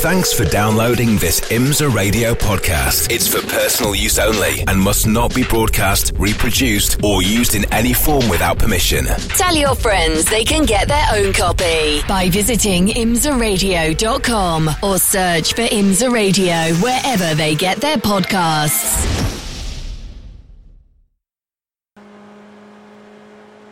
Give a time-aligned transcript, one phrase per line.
[0.00, 3.12] Thanks for downloading this IMSA radio podcast.
[3.12, 7.92] It's for personal use only and must not be broadcast, reproduced, or used in any
[7.92, 9.04] form without permission.
[9.36, 15.62] Tell your friends they can get their own copy by visiting imsaradio.com or search for
[15.64, 19.04] IMSA Radio wherever they get their podcasts.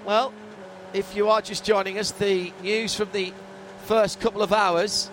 [0.05, 0.35] Well,
[0.93, 3.33] if you are just joining us, the news from the
[3.87, 5.09] first couple of hours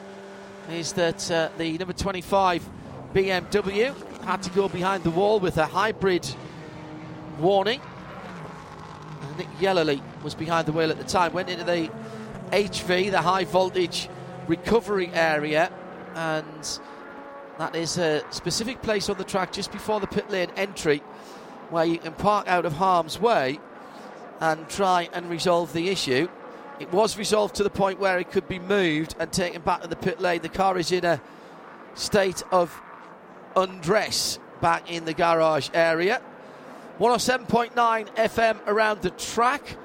[0.69, 2.67] is that uh, the number 25
[3.13, 6.27] BMW had to go behind the wall with a hybrid
[7.39, 7.81] warning.
[9.37, 11.89] Nick Yelloly was behind the wheel at the time, went into the
[12.51, 14.09] HV, the high voltage
[14.47, 15.71] recovery area,
[16.15, 16.79] and
[17.57, 21.01] that is a specific place on the track just before the pit lane entry
[21.69, 23.59] where you can park out of harm's way
[24.39, 26.27] and try and resolve the issue.
[26.79, 29.87] It was resolved to the point where it could be moved and taken back to
[29.87, 30.41] the pit lane.
[30.41, 31.21] The car is in a
[31.93, 32.81] state of
[33.55, 36.21] undress back in the garage area.
[36.99, 37.73] 107.9
[38.15, 39.77] FM around the track.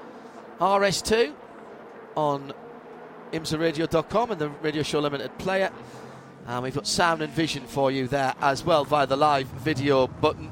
[0.59, 1.33] RS2
[2.15, 2.53] on
[3.31, 5.71] imsaradio.com and the Radio Show Limited player.
[6.45, 10.07] And we've got sound and vision for you there as well via the live video
[10.07, 10.51] button.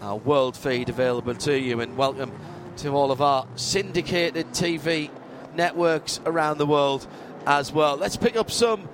[0.00, 2.32] Our world feed available to you, and welcome
[2.80, 5.10] to all of our syndicated TV
[5.54, 7.06] networks around the world
[7.46, 7.96] as well.
[7.96, 8.88] Let's pick up some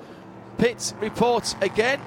[0.58, 2.00] pit reports again.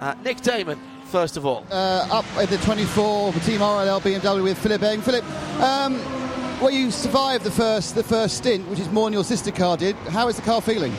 [0.00, 1.66] Uh, Nick Daman, first of all.
[1.70, 5.00] Uh, up at the 24 for Team RLL BMW with Philipp Eng.
[5.00, 5.24] Philipp,
[5.60, 5.94] um,
[6.60, 9.76] well, you survived the first the first stint, which is more than your sister car
[9.76, 9.96] did.
[9.96, 10.94] How is the car feeling?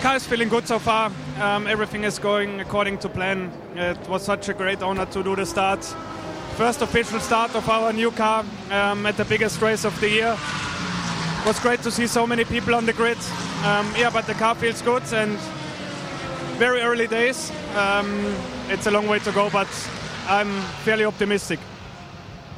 [0.00, 1.12] Car is feeling good so far.
[1.38, 3.52] Um, everything is going according to plan.
[3.76, 5.94] It was such a great honor to do the start.
[6.56, 10.36] First official start of our new car um, at the biggest race of the year.
[11.40, 13.18] It was great to see so many people on the grid.
[13.64, 15.38] Um, yeah, but the car feels good and
[16.58, 17.50] very early days.
[17.74, 18.34] Um,
[18.68, 19.66] it's a long way to go, but
[20.28, 21.58] I'm fairly optimistic.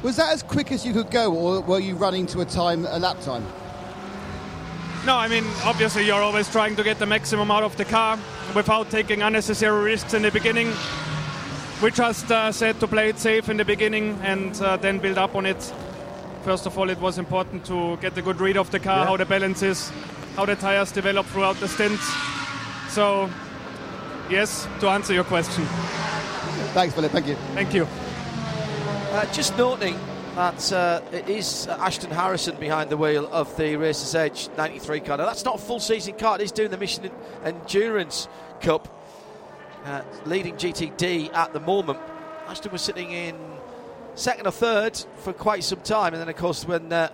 [0.03, 2.85] Was that as quick as you could go, or were you running to a time,
[2.85, 3.45] a lap time?
[5.05, 8.19] No, I mean, obviously, you're always trying to get the maximum out of the car
[8.53, 10.71] without taking unnecessary risks in the beginning.
[11.81, 15.17] We just uh, said to play it safe in the beginning and uh, then build
[15.17, 15.61] up on it.
[16.43, 19.05] First of all, it was important to get a good read of the car, Yeah.
[19.05, 19.91] how the balance is,
[20.35, 21.99] how the tires develop throughout the stint.
[22.89, 23.29] So,
[24.29, 25.65] yes, to answer your question.
[26.73, 27.11] Thanks, Philipp.
[27.11, 27.35] Thank you.
[27.53, 27.87] Thank you.
[29.11, 29.99] Uh, just noting
[30.35, 35.17] that uh, it is Ashton Harrison behind the wheel of the Racers Edge 93 car.
[35.17, 37.11] Now, that's not a full season car, it is doing the Michelin
[37.43, 38.27] Endurance
[38.61, 38.87] Cup,
[39.85, 41.99] uh, leading GTD at the moment.
[42.47, 43.35] Ashton was sitting in
[44.15, 47.09] second or third for quite some time, and then, of course, when uh,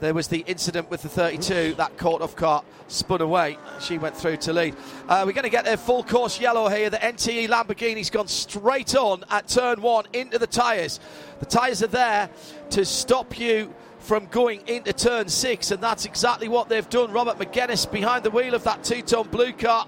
[0.00, 3.58] there was the incident with the 32, that Korthoff car spun away.
[3.80, 4.76] She went through to lead.
[5.08, 6.90] Uh, we're going to get their full course yellow here.
[6.90, 11.00] The NTE Lamborghini's gone straight on at turn one into the tyres.
[11.40, 12.30] The tyres are there
[12.70, 17.12] to stop you from going into turn six, and that's exactly what they've done.
[17.12, 19.86] Robert Megennis behind the wheel of that two ton blue car.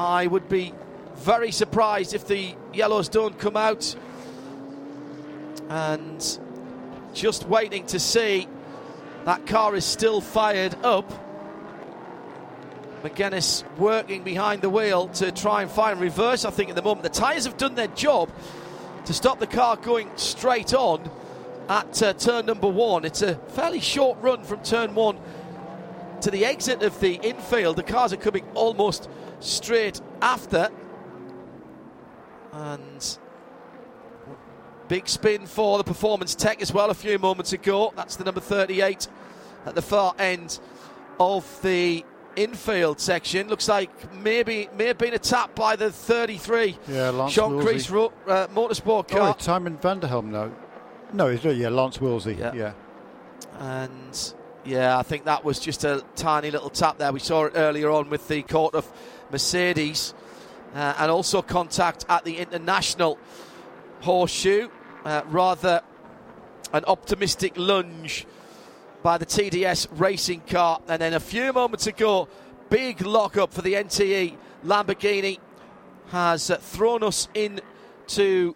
[0.00, 0.72] I would be
[1.16, 3.94] very surprised if the yellows don't come out.
[5.68, 6.38] And
[7.12, 8.48] just waiting to see.
[9.26, 11.12] That car is still fired up.
[13.02, 17.02] Megennis working behind the wheel to try and find reverse, I think, at the moment.
[17.02, 18.30] The tyres have done their job
[19.04, 21.10] to stop the car going straight on
[21.68, 23.04] at uh, turn number one.
[23.04, 25.18] It's a fairly short run from turn one
[26.20, 27.76] to the exit of the infield.
[27.76, 29.08] The cars are coming almost
[29.40, 30.68] straight after.
[32.52, 33.18] And
[34.88, 37.92] big spin for the performance tech as well a few moments ago.
[37.96, 39.08] That's the number 38
[39.66, 40.58] at the far end
[41.20, 42.04] of the
[42.36, 43.48] infield section.
[43.48, 47.66] Looks like maybe may have been a tap by the 33 Yeah, Lance Sean Willsey.
[47.72, 49.30] Creech ro- uh, motorsport Oh, car.
[49.30, 50.52] it's Simon Vanderhelm, no.
[51.12, 52.34] No, it's, yeah, Lance Willsey.
[52.34, 52.52] Yeah.
[52.54, 52.72] Yeah.
[53.58, 54.34] And
[54.64, 57.12] yeah, I think that was just a tiny little tap there.
[57.12, 58.86] We saw it earlier on with the Korthoff
[59.30, 60.14] Mercedes
[60.74, 63.18] uh, and also contact at the international
[64.00, 64.68] horseshoe.
[65.04, 65.80] Uh, rather
[66.72, 68.26] an optimistic lunge
[69.02, 70.80] by the TDS racing car.
[70.88, 72.28] And then a few moments ago,
[72.68, 75.38] big lock up for the NTE Lamborghini
[76.10, 78.54] has uh, thrown us into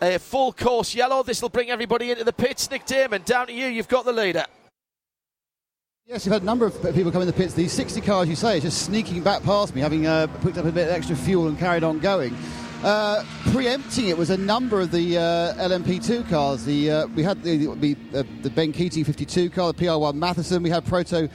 [0.00, 1.22] a full course yellow.
[1.22, 2.70] This will bring everybody into the pits.
[2.70, 3.66] Nick Daman, down to you.
[3.66, 4.46] You've got the leader.
[6.06, 7.54] Yes, you've had a number of people come in the pits.
[7.54, 10.70] These 60 cars, you say, just sneaking back past me, having uh, picked up a
[10.70, 12.36] bit of extra fuel and carried on going.
[12.82, 16.66] Uh, preempting it was a number of the uh, LMP2 cars.
[16.66, 20.62] The uh, we had the the, uh, the Ben Keating 52 car, the PR1 Mathiasen.
[20.62, 21.30] We had Proton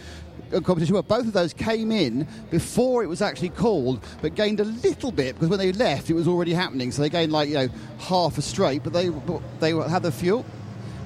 [0.52, 0.94] competition.
[0.94, 5.12] Well, both of those came in before it was actually called, but gained a little
[5.12, 6.92] bit because when they left, it was already happening.
[6.92, 9.10] So they gained like you know half a straight, but they
[9.60, 10.46] they had the fuel.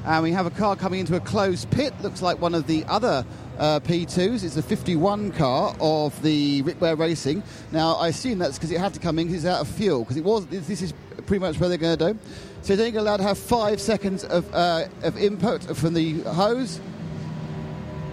[0.06, 1.94] And we have a car coming into a closed pit.
[2.02, 3.26] Looks like one of the other
[3.58, 4.44] uh, P2s.
[4.44, 7.44] It's a 51 car of the Rick Ware Racing.
[7.72, 10.00] Now, I assume that's because it had to come in because it's out of fuel,
[10.00, 10.46] because it was.
[10.48, 10.94] This is
[11.26, 12.20] pretty much where they're going to do.
[12.62, 16.80] So they're allowed to have five seconds of, uh, of input from the hose.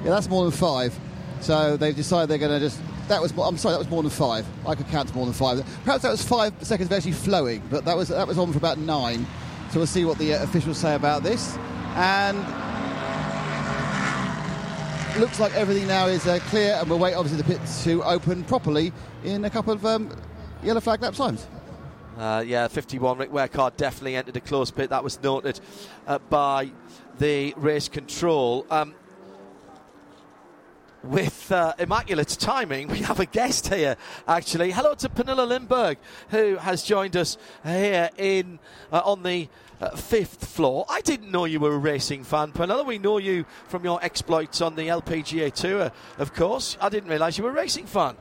[0.04, 0.98] Yeah, that's more than five.
[1.40, 2.80] So they've decided they're going to just.
[3.08, 3.32] That was.
[3.38, 4.46] I'm sorry, that was more than five.
[4.66, 5.64] I could count to more than five.
[5.84, 8.58] Perhaps that was five seconds of actually flowing, but that was that was on for
[8.58, 9.26] about nine.
[9.70, 11.56] So we'll see what the uh, officials say about this.
[11.94, 12.38] And
[15.18, 18.44] looks like everything now is uh, clear, and we'll wait obviously the pits to open
[18.44, 18.92] properly
[19.24, 20.10] in a couple of um,
[20.62, 21.46] yellow flag lap times.
[22.18, 24.90] Uh, yeah, 51 Rick Ware car definitely entered a close pit.
[24.90, 25.58] That was noted
[26.06, 26.70] uh, by
[27.18, 28.66] the race control.
[28.70, 28.94] Um,
[31.02, 33.96] with uh, immaculate timing, we have a guest here,
[34.28, 34.70] actually.
[34.70, 35.96] Hello to Pernilla Lindberg,
[36.28, 38.58] who has joined us here in
[38.92, 39.48] uh, on the
[39.96, 40.84] fifth floor.
[40.88, 42.84] I didn't know you were a racing fan, Pernilla.
[42.84, 46.76] We know you from your exploits on the LPGA Tour, of course.
[46.80, 48.16] I didn't realise you were a racing fan.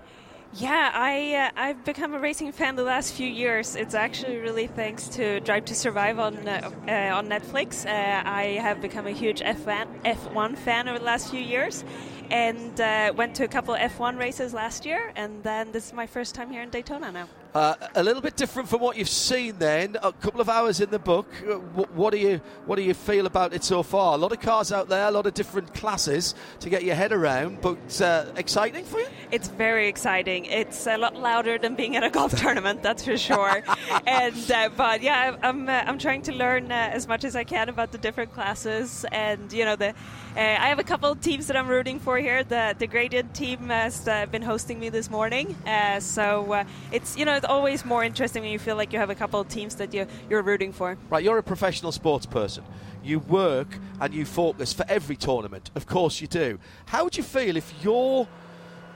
[0.54, 3.76] Yeah, I uh, I've become a racing fan the last few years.
[3.76, 7.86] It's actually really thanks to Drive to Survive on uh, uh, on Netflix.
[7.86, 11.84] Uh, I have become a huge F1 F1 fan over the last few years,
[12.32, 15.94] and uh, went to a couple of F1 races last year, and then this is
[15.94, 17.28] my first time here in Daytona now.
[17.54, 19.57] Uh, a little bit different from what you've seen.
[19.57, 21.28] Then a couple of hours in the book.
[21.42, 24.13] Uh, what, what, do you what do you feel about it so far?
[24.13, 27.12] A lot of cars out there, a lot of different classes to get your head
[27.12, 27.62] around.
[27.62, 29.07] But uh, exciting for you?
[29.31, 30.46] It's very exciting.
[30.46, 33.63] It's a lot louder than being at a golf tournament, that's for sure.
[34.06, 37.46] and uh, but yeah, I'm uh, I'm trying to learn uh, as much as I
[37.46, 39.94] can about the different classes, and you know the.
[40.39, 42.45] Uh, I have a couple of teams that I'm rooting for here.
[42.45, 46.63] The the Gradient team has uh, been hosting me this morning, uh, so
[46.94, 49.41] it's you know it's always more interesting when you feel like you have a couple
[49.41, 50.97] of teams that you, you're rooting for.
[51.09, 52.63] Right, you're a professional sports person.
[53.03, 53.68] You work
[54.00, 55.71] and you focus for every tournament.
[55.75, 56.57] Of course you do.
[56.86, 58.25] How would you feel if your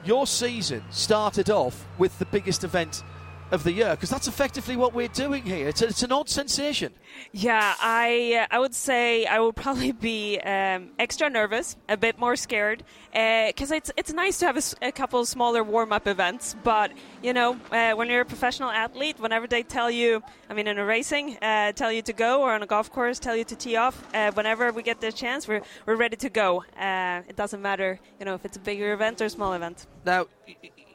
[0.05, 3.03] your season started off with the biggest event
[3.53, 5.67] of the year because that's effectively what we're doing here.
[5.67, 6.91] It's, a, it's an odd sensation.
[7.31, 12.17] Yeah, I uh, I would say I would probably be um, extra nervous, a bit
[12.17, 16.07] more scared, because uh, it's it's nice to have a, a couple smaller warm up
[16.07, 16.55] events.
[16.63, 16.91] But
[17.21, 20.79] you know, uh, when you're a professional athlete, whenever they tell you, I mean, in
[20.79, 23.55] a racing, uh, tell you to go, or on a golf course, tell you to
[23.55, 26.63] tee off, uh, whenever we get the chance, we're we're ready to go.
[26.77, 29.85] Uh, it doesn't matter, you know, if it's a bigger event or a small event.
[30.03, 30.25] Now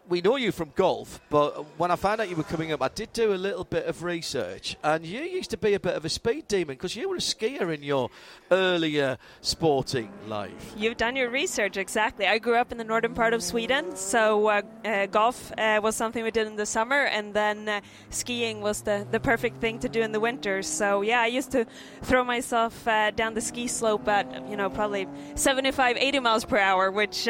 [0.09, 2.89] we know you from golf, but when I found out you were coming up, I
[2.89, 6.05] did do a little bit of research, and you used to be a bit of
[6.05, 8.09] a speed demon because you were a skier in your
[8.51, 10.73] earlier sporting life.
[10.77, 12.27] You've done your research exactly.
[12.27, 15.95] I grew up in the northern part of Sweden, so uh, uh, golf uh, was
[15.95, 19.79] something we did in the summer, and then uh, skiing was the, the perfect thing
[19.81, 20.63] to do in the winter.
[20.63, 21.67] So yeah, I used to
[22.03, 26.57] throw myself uh, down the ski slope at you know probably 75, 80 miles per
[26.57, 27.29] hour, which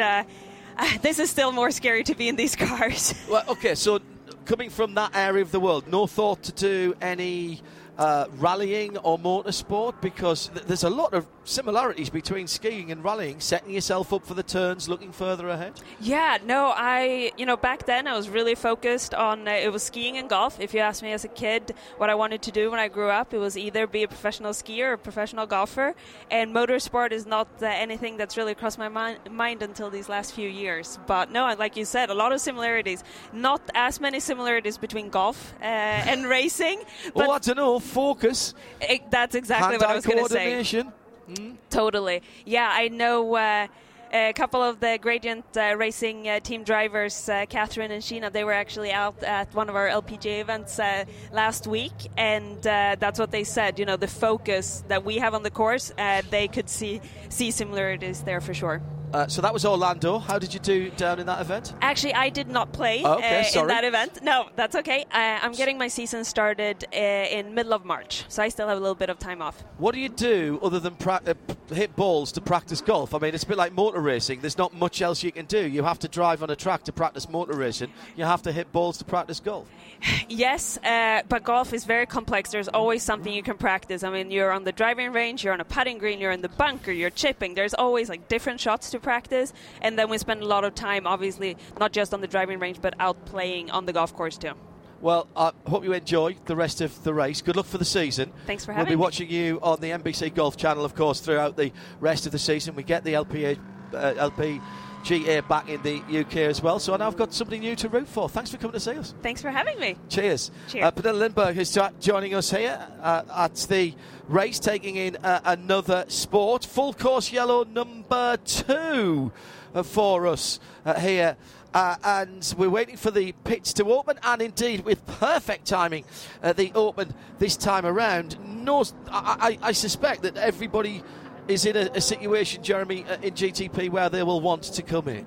[1.01, 3.13] this is still more scary to be in these cars.
[3.29, 3.99] well, okay, so
[4.45, 7.61] coming from that area of the world, no thought to do any
[7.99, 13.41] uh, rallying or motorsport because th- there's a lot of similarities between skiing and rallying,
[13.41, 15.73] setting yourself up for the turns, looking further ahead.
[15.99, 19.83] Yeah, no, I, you know, back then I was really focused on uh, it was
[19.83, 20.61] skiing and golf.
[20.61, 23.09] If you asked me as a kid what I wanted to do when I grew
[23.09, 25.93] up, it was either be a professional skier or a professional golfer.
[26.31, 30.33] And motorsport is not uh, anything that's really crossed my mi- mind until these last
[30.33, 30.97] few years.
[31.05, 33.03] But no, like you said, a lot of similarities.
[33.33, 36.79] Not as many similarities between golf uh, and racing.
[37.13, 38.53] But I don't know focus.
[38.81, 40.83] It, that's exactly what I was going to say.
[41.29, 41.55] Mm.
[41.69, 42.21] Totally.
[42.45, 43.35] Yeah, I know.
[43.35, 43.67] Uh,
[44.11, 48.43] a couple of the Gradient uh, Racing uh, team drivers, uh, Catherine and Sheena, they
[48.43, 53.19] were actually out at one of our LPGA events uh, last week, and uh, that's
[53.19, 53.77] what they said.
[53.77, 57.51] You know, the focus that we have on the course, uh, they could see see
[57.51, 58.81] similarities there for sure.
[59.13, 60.19] Uh, so that was Orlando.
[60.19, 61.73] How did you do down in that event?
[61.81, 64.21] Actually, I did not play oh, okay, uh, in that event.
[64.21, 65.03] No, that's okay.
[65.11, 68.77] Uh, I'm getting my season started uh, in middle of March, so I still have
[68.77, 69.63] a little bit of time off.
[69.77, 71.33] What do you do other than pra- uh,
[71.73, 73.15] hit balls to practice golf?
[73.15, 74.41] I mean, it's a bit like motor racing.
[74.41, 75.67] There's not much else you can do.
[75.67, 77.91] You have to drive on a track to practice motor racing.
[78.15, 79.67] You have to hit balls to practice golf.
[80.31, 82.51] Yes, uh, but golf is very complex.
[82.51, 84.03] There's always something you can practice.
[84.03, 86.49] I mean, you're on the driving range, you're on a putting green, you're in the
[86.49, 87.55] bunker, you're chipping.
[87.55, 91.07] There's always like different shots to practice, and then we spend a lot of time,
[91.07, 94.53] obviously, not just on the driving range, but out playing on the golf course too.
[95.01, 97.41] Well, I hope you enjoy the rest of the race.
[97.41, 98.33] Good luck for the season.
[98.45, 98.95] Thanks for having me.
[98.95, 99.01] We'll be me.
[99.01, 102.75] watching you on the NBC Golf Channel, of course, throughout the rest of the season.
[102.75, 103.57] We get the LPA,
[103.93, 104.59] uh, LP
[105.03, 106.79] GA back in the UK as well.
[106.79, 108.29] So now I've got somebody new to root for.
[108.29, 109.13] Thanks for coming to see us.
[109.21, 109.95] Thanks for having me.
[110.09, 110.51] Cheers.
[110.67, 110.85] Cheers.
[110.85, 113.93] Uh, Pernilla Lindberg is joining us here uh, at the
[114.27, 116.65] race, taking in uh, another sport.
[116.65, 119.31] Full course yellow number two
[119.73, 121.37] uh, for us uh, here.
[121.73, 126.03] Uh, and we're waiting for the pits to open, and indeed, with perfect timing,
[126.41, 128.37] uh, they open this time around.
[128.43, 131.03] No, I, I, I suspect that everybody
[131.49, 135.07] is in a, a situation, Jeremy, uh, in GTP where they will want to come
[135.07, 135.25] in.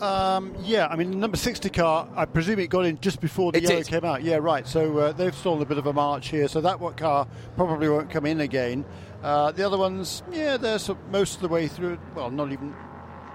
[0.00, 3.58] Um, yeah, I mean, number 60 car, I presume it got in just before the
[3.58, 3.86] It yellow did.
[3.86, 4.22] came out.
[4.22, 4.66] Yeah, right.
[4.66, 6.48] So uh, they've stolen a bit of a march here.
[6.48, 8.86] So that what car probably won't come in again.
[9.22, 11.98] Uh, the other ones, yeah, they're sort of most of the way through.
[12.14, 12.74] Well, not even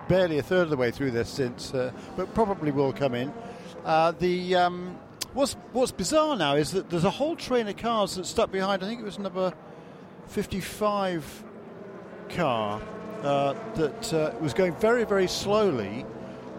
[0.09, 3.31] barely a third of the way through this since, uh, but probably will come in.
[3.83, 4.97] Uh, the um,
[5.35, 8.83] what's what's bizarre now is that there's a whole train of cars that stuck behind.
[8.83, 9.53] I think it was number
[10.29, 11.43] 55
[12.29, 12.81] car
[13.23, 16.05] uh, that uh, was going very very slowly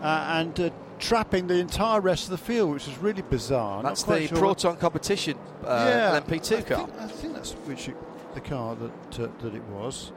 [0.02, 3.82] uh, and uh, trapping the entire rest of the field, which is really bizarre.
[3.82, 6.86] That's the sure Proton competition uh, yeah, LMP2 I car.
[6.86, 7.96] Think, I think that's which it,
[8.34, 10.12] the car that uh, that it was.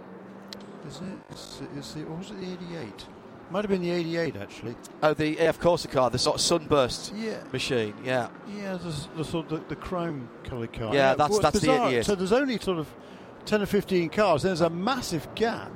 [0.88, 1.34] Is it?
[1.34, 3.06] Is it, is it or was it the 88?
[3.51, 4.75] Might have been the 88 actually.
[5.01, 7.41] Oh, the AF Corsa car, the sort of sunburst Yeah.
[7.51, 7.96] machine.
[8.03, 8.29] Yeah.
[8.56, 10.94] Yeah, the, the sort of the, the chrome coloured car.
[10.94, 12.06] Yeah, that's- what's that's the bizarre, 88.
[12.06, 12.88] So there's only sort of
[13.46, 14.43] 10 or 15 cars.
[14.43, 15.72] There's a massive gap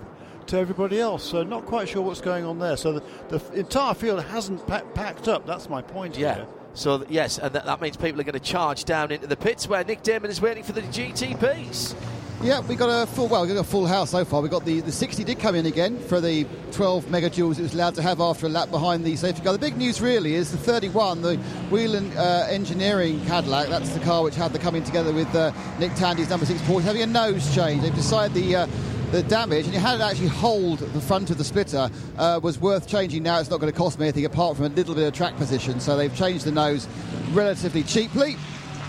[0.47, 1.23] to everybody else.
[1.23, 2.77] So not quite sure what's going on there.
[2.77, 5.45] So the, the entire field hasn't pa- packed up.
[5.45, 6.17] That's my point.
[6.17, 6.35] Yeah.
[6.35, 6.47] Here.
[6.73, 9.37] So th- yes, and that, that means people are going to charge down into the
[9.37, 11.95] pits where Nick Daman is waiting for the GTPs.
[12.41, 13.27] Yeah, we got a full.
[13.27, 14.41] Well, we got a full house so far.
[14.41, 17.73] We got the, the 60 did come in again for the 12 megajoules it was
[17.73, 19.53] allowed to have after a lap behind the safety car.
[19.53, 21.37] The big news really is the 31, the
[21.69, 23.69] Whelen uh, Engineering Cadillac.
[23.69, 26.81] That's the car which had the coming together with uh, Nick Tandy's number six Porsche
[26.81, 27.81] having a nose change.
[27.81, 28.55] They've decided the.
[28.55, 28.67] Uh,
[29.13, 31.87] the damage, and you had to actually hold the front of the splitter,
[32.17, 33.21] uh, was worth changing.
[33.21, 35.35] Now it's not going to cost me anything apart from a little bit of track
[35.35, 35.79] position.
[35.79, 36.87] So they've changed the nose
[37.31, 38.37] relatively cheaply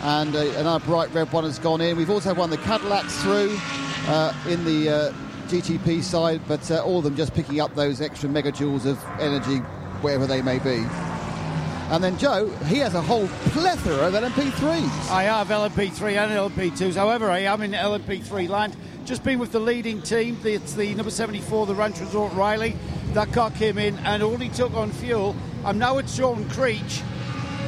[0.04, 1.96] and uh, another bright red one has gone in.
[1.96, 3.56] We've also had one the Cadillacs through
[4.06, 5.12] uh, in the uh,
[5.48, 9.58] GTP side, but uh, all of them just picking up those extra megajoules of energy,
[10.02, 10.84] wherever they may be.
[11.90, 15.10] And then Joe, he has a whole plethora of LMP3s.
[15.10, 16.94] I have LMP3 and LMP2s.
[16.94, 18.76] However, I am in LMP3 land.
[19.04, 20.38] Just been with the leading team.
[20.44, 22.76] It's the number 74, the Ranch Resort Riley.
[23.12, 25.36] That car came in and only took on fuel.
[25.64, 27.02] I'm now at Sean Creech,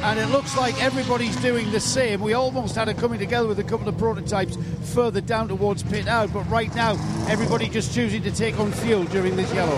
[0.03, 2.21] and it looks like everybody's doing the same.
[2.21, 4.57] We almost had it coming together with a couple of prototypes
[4.93, 6.93] further down towards pit out, but right now
[7.27, 9.77] everybody just choosing to take on fuel during this yellow.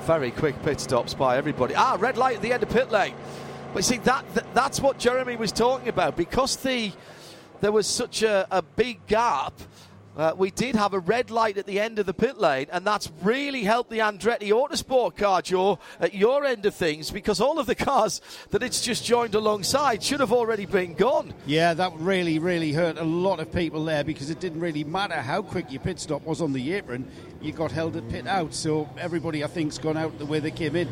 [0.00, 1.74] Very quick pit stops by everybody.
[1.74, 3.14] Ah, red light at the end of pit lane.
[3.74, 6.92] But see that, that that's what Jeremy was talking about because the
[7.60, 9.52] there was such a, a big gap.
[10.16, 12.86] Uh, we did have a red light at the end of the pit lane, and
[12.86, 17.58] that's really helped the Andretti Autosport car, Joe, at your end of things, because all
[17.58, 21.34] of the cars that it's just joined alongside should have already been gone.
[21.44, 25.16] Yeah, that really, really hurt a lot of people there because it didn't really matter
[25.16, 27.06] how quick your pit stop was on the apron.
[27.42, 30.40] You got held at pit out, so everybody, I think, has gone out the way
[30.40, 30.88] they came in.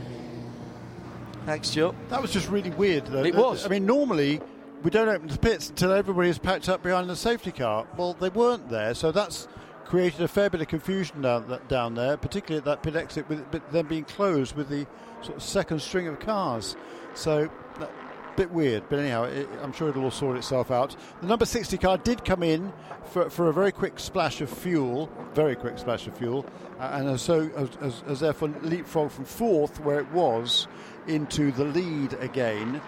[1.47, 1.95] Thanks, Joe.
[2.09, 3.25] That was just really weird, though.
[3.25, 3.65] It was.
[3.65, 4.41] I mean, normally
[4.85, 7.87] we don't open the pits until everybody is packed up behind the safety car.
[7.97, 9.49] Well, they weren't there, so that's
[9.87, 13.41] created a fair bit of confusion down, down there, particularly at that pit exit, with
[13.55, 14.87] it them being closed with the
[15.23, 16.77] sort of second string of cars.
[17.15, 17.51] So,
[17.81, 17.91] that,
[18.37, 20.97] bit weird, but anyhow, it, I'm sure it'll all sort itself out.
[21.21, 22.73] The number 60 car did come in
[23.07, 26.45] for, for a very quick splash of fuel, very quick splash of fuel,
[26.79, 30.67] uh, and so as, as, as therefore leapfrog from fourth, where it was,
[31.07, 32.83] into the lead again.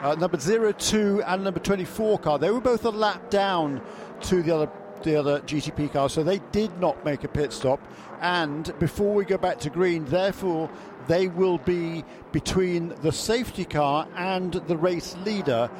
[0.00, 3.82] Uh, number 02 and number 24 car, they were both a lap down
[4.20, 4.70] to the other
[5.02, 7.80] the other GTP car, so they did not make a pit stop.
[8.20, 10.68] And before we go back to green, therefore,
[11.06, 15.70] they will be between the safety car and the race leader.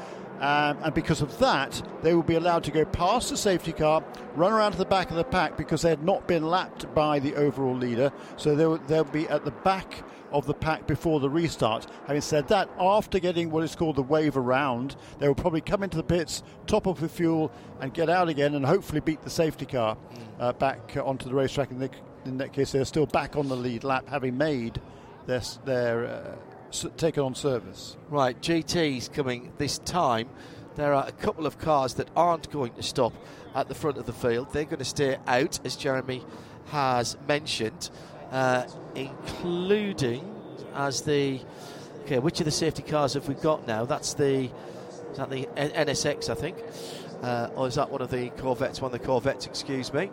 [0.40, 4.04] Um, and because of that, they will be allowed to go past the safety car,
[4.36, 7.18] run around to the back of the pack because they had not been lapped by
[7.18, 8.12] the overall leader.
[8.36, 11.86] So they'll, they'll be at the back of the pack before the restart.
[12.06, 15.82] Having said that, after getting what is called the wave around, they will probably come
[15.82, 19.30] into the pits, top up with fuel, and get out again, and hopefully beat the
[19.30, 19.96] safety car
[20.38, 21.70] uh, back onto the racetrack.
[21.70, 21.90] In, the,
[22.24, 24.80] in that case, they're still back on the lead lap, having made
[25.26, 26.36] their, their uh,
[26.96, 27.96] taken on service.
[28.08, 30.28] Right, GT's coming this time.
[30.76, 33.12] There are a couple of cars that aren't going to stop
[33.54, 34.52] at the front of the field.
[34.52, 36.24] They're going to stay out, as Jeremy
[36.66, 37.90] has mentioned,
[38.30, 40.34] uh, including
[40.74, 41.40] as the.
[42.04, 43.84] Okay, which of the safety cars have we got now?
[43.84, 44.50] That's the.
[45.10, 46.56] Is that the NSX, I think.
[47.22, 48.80] Uh, or is that one of the Corvettes?
[48.80, 50.10] One of the Corvettes, excuse me.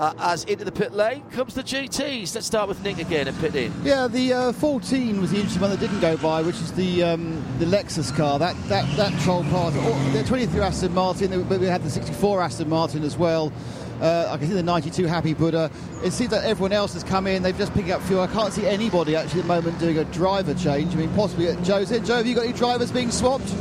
[0.00, 2.34] Uh, as into the pit lane comes the GTs.
[2.34, 3.72] Let's start with Nick again and pit in.
[3.84, 7.04] Yeah, the uh, 14 was the interesting one that didn't go by, which is the
[7.04, 8.38] um, the Lexus car.
[8.38, 9.74] That that that troll part.
[9.76, 13.52] Oh, the 23 Aston Martin, but we had the 64 Aston Martin as well.
[14.00, 15.70] Uh, I can see the 92 Happy Buddha.
[16.04, 17.42] It seems that everyone else has come in.
[17.42, 18.20] They've just picked up fuel.
[18.20, 20.94] I can't see anybody actually at the moment doing a driver change.
[20.94, 21.90] I mean, possibly at Joe's.
[21.90, 23.52] Joe, have you got any drivers being swapped?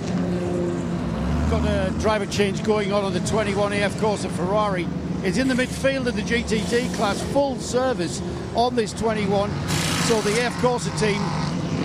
[1.50, 4.86] Got a driver change going on on the 21 AF Corsa Ferrari.
[5.24, 8.22] It's in the midfield of the GTD class, full service
[8.54, 9.50] on this 21.
[10.08, 11.22] So the AF Corsa team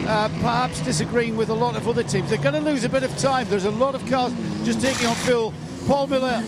[0.08, 2.28] uh, perhaps disagreeing with a lot of other teams.
[2.28, 3.48] They're going to lose a bit of time.
[3.48, 4.32] There's a lot of cars
[4.64, 5.54] just taking on fuel.
[5.86, 6.42] Paul Miller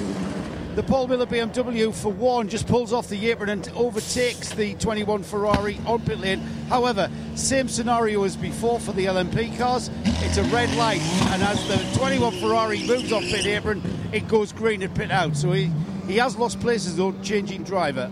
[0.75, 5.23] the Paul Miller BMW for one just pulls off the apron and overtakes the 21
[5.23, 6.41] Ferrari on pit lane.
[6.69, 9.89] However, same scenario as before for the LMP cars.
[10.05, 11.01] It's a red light,
[11.31, 15.37] and as the 21 Ferrari moves off pit apron, it goes green at pit out.
[15.37, 15.71] So he,
[16.09, 18.11] he has lost places though, changing driver.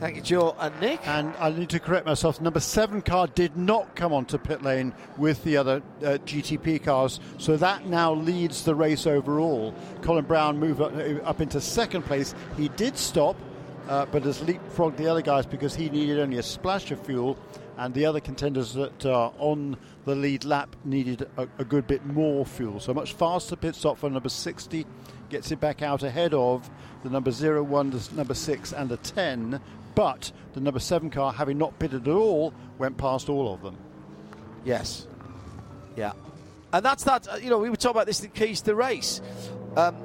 [0.00, 1.04] Thank you, Joe and Nick.
[1.08, 2.40] And I need to correct myself.
[2.40, 7.18] Number seven car did not come onto pit lane with the other uh, GTP cars,
[7.38, 9.74] so that now leads the race overall.
[10.02, 12.32] Colin Braun moved up, uh, up into second place.
[12.56, 13.34] He did stop,
[13.88, 17.36] uh, but has leapfrogged the other guys because he needed only a splash of fuel,
[17.76, 22.06] and the other contenders that are on the lead lap needed a, a good bit
[22.06, 22.78] more fuel.
[22.78, 24.86] So much faster pit stop for number 60
[25.28, 26.70] gets it back out ahead of
[27.02, 29.60] the number 01, the number 6, and the 10
[29.98, 33.76] but the number seven car, having not pitted at all, went past all of them.
[34.64, 35.08] Yes.
[35.96, 36.12] Yeah.
[36.72, 37.26] And that's that.
[37.26, 39.20] Uh, you know, we were talking about this in to the race.
[39.76, 39.96] Um,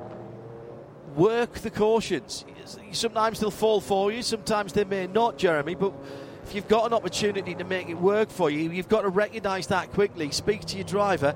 [1.15, 2.43] work the cautions.
[2.91, 5.93] Sometimes they'll fall for you, sometimes they may not, Jeremy, but
[6.41, 9.67] if you've got an opportunity to make it work for you, you've got to recognise
[9.67, 10.31] that quickly.
[10.31, 11.35] Speak to your driver,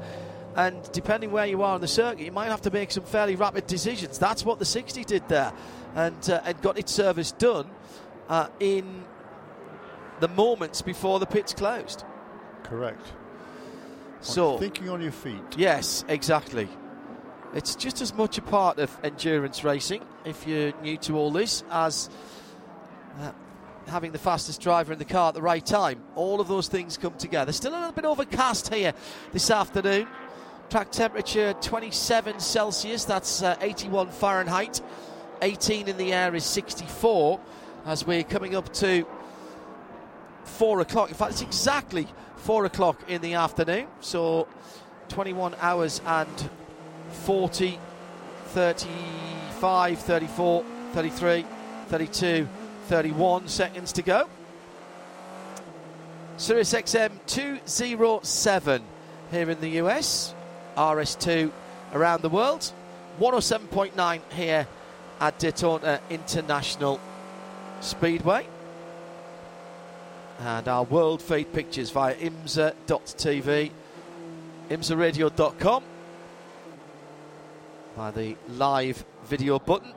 [0.56, 3.36] and depending where you are on the circuit, you might have to make some fairly
[3.36, 4.18] rapid decisions.
[4.18, 5.54] That's what the 60 did there,
[5.94, 7.70] and uh, and got its service done
[8.30, 9.04] uh, in
[10.20, 12.04] the moments before the pit's closed.
[12.64, 13.14] Correct.
[14.22, 15.44] So thinking on your feet.
[15.56, 16.68] Yes, exactly.
[17.54, 21.64] It's just as much a part of endurance racing, if you're new to all this,
[21.72, 22.10] as
[23.20, 23.32] uh,
[23.88, 26.04] having the fastest driver in the car at the right time.
[26.16, 27.52] All of those things come together.
[27.52, 28.94] Still a little bit overcast here
[29.32, 30.08] this afternoon.
[30.70, 34.82] Track temperature 27 Celsius, that's uh, 81 Fahrenheit.
[35.42, 37.40] 18 in the air is 64
[37.88, 39.06] as we're coming up to
[40.44, 41.10] four o'clock.
[41.10, 43.88] In fact, it's exactly four o'clock in the afternoon.
[44.02, 44.48] So
[45.10, 46.50] 21 hours and
[47.24, 47.80] 40,
[48.48, 51.46] 35, 34, 33,
[51.88, 52.48] 32,
[52.88, 54.30] 31 seconds to go.
[56.36, 58.84] Sirius XM 207
[59.32, 60.36] here in the US,
[60.76, 61.52] RS2
[61.94, 62.72] around the world,
[63.20, 64.68] 107.9 here
[65.20, 67.00] at Daytona International
[67.80, 68.48] Speedway.
[70.40, 73.72] And our world feed pictures via imsa.tv,
[74.70, 75.84] imsaradio.com,
[77.96, 79.94] by the live video button.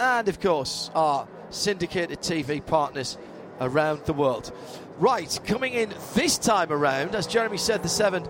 [0.00, 3.18] And of course, our syndicated TV partners
[3.60, 4.52] around the world.
[4.98, 8.26] Right, coming in this time around, as Jeremy said, the seven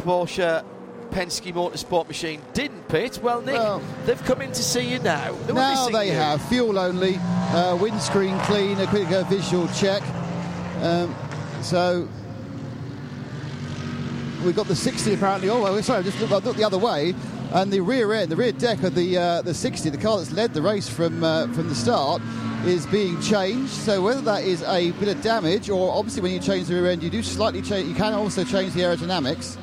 [0.00, 0.64] Porsche
[1.10, 3.20] Penske Motorsport machine didn't pit.
[3.22, 5.36] Well, Nick, well, they've come in to see you now.
[5.52, 6.14] Now they you.
[6.14, 10.02] have fuel only, uh, windscreen clean, a quick uh, visual check.
[10.82, 11.14] Um,
[11.62, 12.08] so
[14.44, 15.48] we've got the 60 apparently.
[15.48, 17.14] Oh, well, sorry, I just looked, looked the other way.
[17.52, 20.32] And the rear end, the rear deck of the uh, the 60, the car that's
[20.32, 22.20] led the race from uh, from the start,
[22.66, 23.70] is being changed.
[23.70, 26.90] So whether that is a bit of damage, or obviously when you change the rear
[26.90, 27.88] end, you do slightly change.
[27.88, 29.56] You can also change the aerodynamics.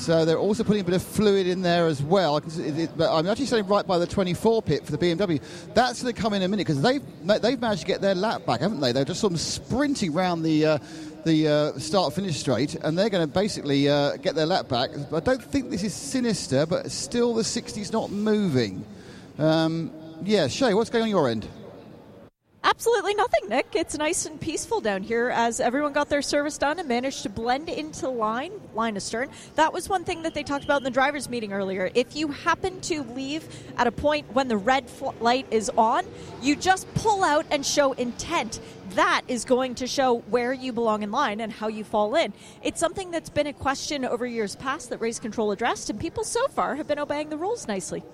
[0.00, 2.40] So they're also putting a bit of fluid in there as well.
[2.40, 5.42] But I'm actually standing right by the 24 pit for the BMW.
[5.74, 7.02] That's going to come in a minute because they've
[7.42, 8.92] they've managed to get their lap back, haven't they?
[8.92, 10.66] They're just sort of sprinting around the.
[10.66, 10.78] Uh,
[11.22, 14.88] the uh, start finish straight, and they're going to basically uh, get their lap back.
[15.12, 18.86] I don't think this is sinister, but still the 60's not moving.
[19.38, 19.90] Um,
[20.24, 21.46] yeah, Shea, what's going on your end?
[22.70, 23.66] Absolutely nothing, Nick.
[23.74, 27.28] It's nice and peaceful down here as everyone got their service done and managed to
[27.28, 29.28] blend into line, line astern.
[29.56, 31.90] That was one thing that they talked about in the drivers' meeting earlier.
[31.96, 33.44] If you happen to leave
[33.76, 34.84] at a point when the red
[35.20, 36.06] light is on,
[36.40, 38.60] you just pull out and show intent.
[38.90, 42.32] That is going to show where you belong in line and how you fall in.
[42.62, 46.22] It's something that's been a question over years past that race control addressed, and people
[46.22, 48.04] so far have been obeying the rules nicely.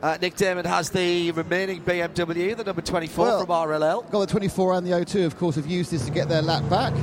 [0.00, 4.08] Uh, Nick Daman has the remaining BMW, the number 24 well, from RLL.
[4.12, 6.68] Got the 24 and the 02, of course, have used this to get their lap
[6.70, 6.94] back.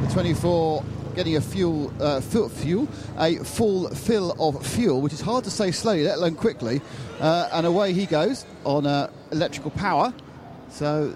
[0.00, 0.82] The 24
[1.14, 5.50] getting a fuel, uh, fuel, fuel, a full fill of fuel, which is hard to
[5.50, 6.80] say slowly, let alone quickly.
[7.20, 10.14] Uh, and away he goes on uh, electrical power.
[10.70, 11.14] So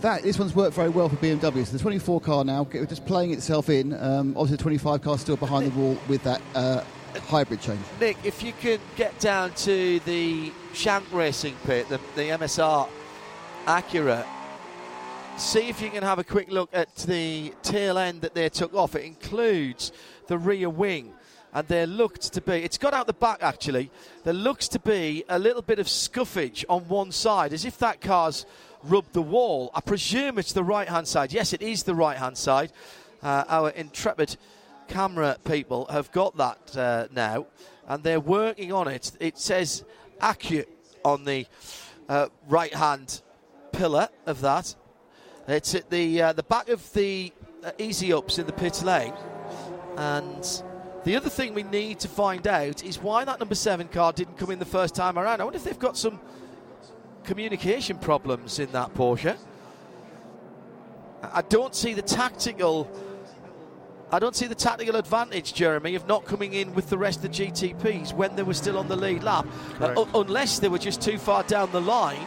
[0.00, 1.64] that this one's worked very well for BMW.
[1.64, 3.94] So the 24 car now just playing itself in.
[3.94, 6.82] Um, obviously, the 25 car still behind the wall with that uh,
[7.22, 7.80] hybrid change.
[8.00, 12.88] Nick, if you could get down to the Shank Racing pit, the, the MSR
[13.66, 14.24] Acura,
[15.36, 18.74] see if you can have a quick look at the tail end that they took
[18.74, 18.94] off.
[18.94, 19.92] It includes
[20.28, 21.12] the rear wing.
[21.52, 23.90] And there looked to be, it's got out the back actually,
[24.24, 28.00] there looks to be a little bit of scuffage on one side, as if that
[28.00, 28.44] car's
[28.82, 29.70] rubbed the wall.
[29.74, 31.32] I presume it's the right hand side.
[31.32, 32.72] Yes, it is the right hand side.
[33.22, 34.36] Uh, our intrepid
[34.88, 37.46] camera people have got that uh, now,
[37.86, 39.12] and they're working on it.
[39.20, 39.84] It says
[40.20, 40.68] accurate
[41.04, 41.46] on the
[42.08, 43.22] uh, right hand
[43.72, 44.74] pillar of that.
[45.48, 47.32] It's at the uh, the back of the
[47.64, 49.14] uh, easy ups in the pit lane,
[49.96, 50.62] and.
[51.04, 54.38] The other thing we need to find out is why that number seven car didn't
[54.38, 55.40] come in the first time around.
[55.40, 56.18] I wonder if they've got some
[57.22, 59.36] communication problems in that Porsche.
[61.22, 62.90] I don't see the tactical.
[64.12, 67.32] I don't see the tactical advantage, Jeremy, of not coming in with the rest of
[67.32, 69.46] the GTPs when they were still on the lead lap,
[69.80, 72.24] uh, unless they were just too far down the line,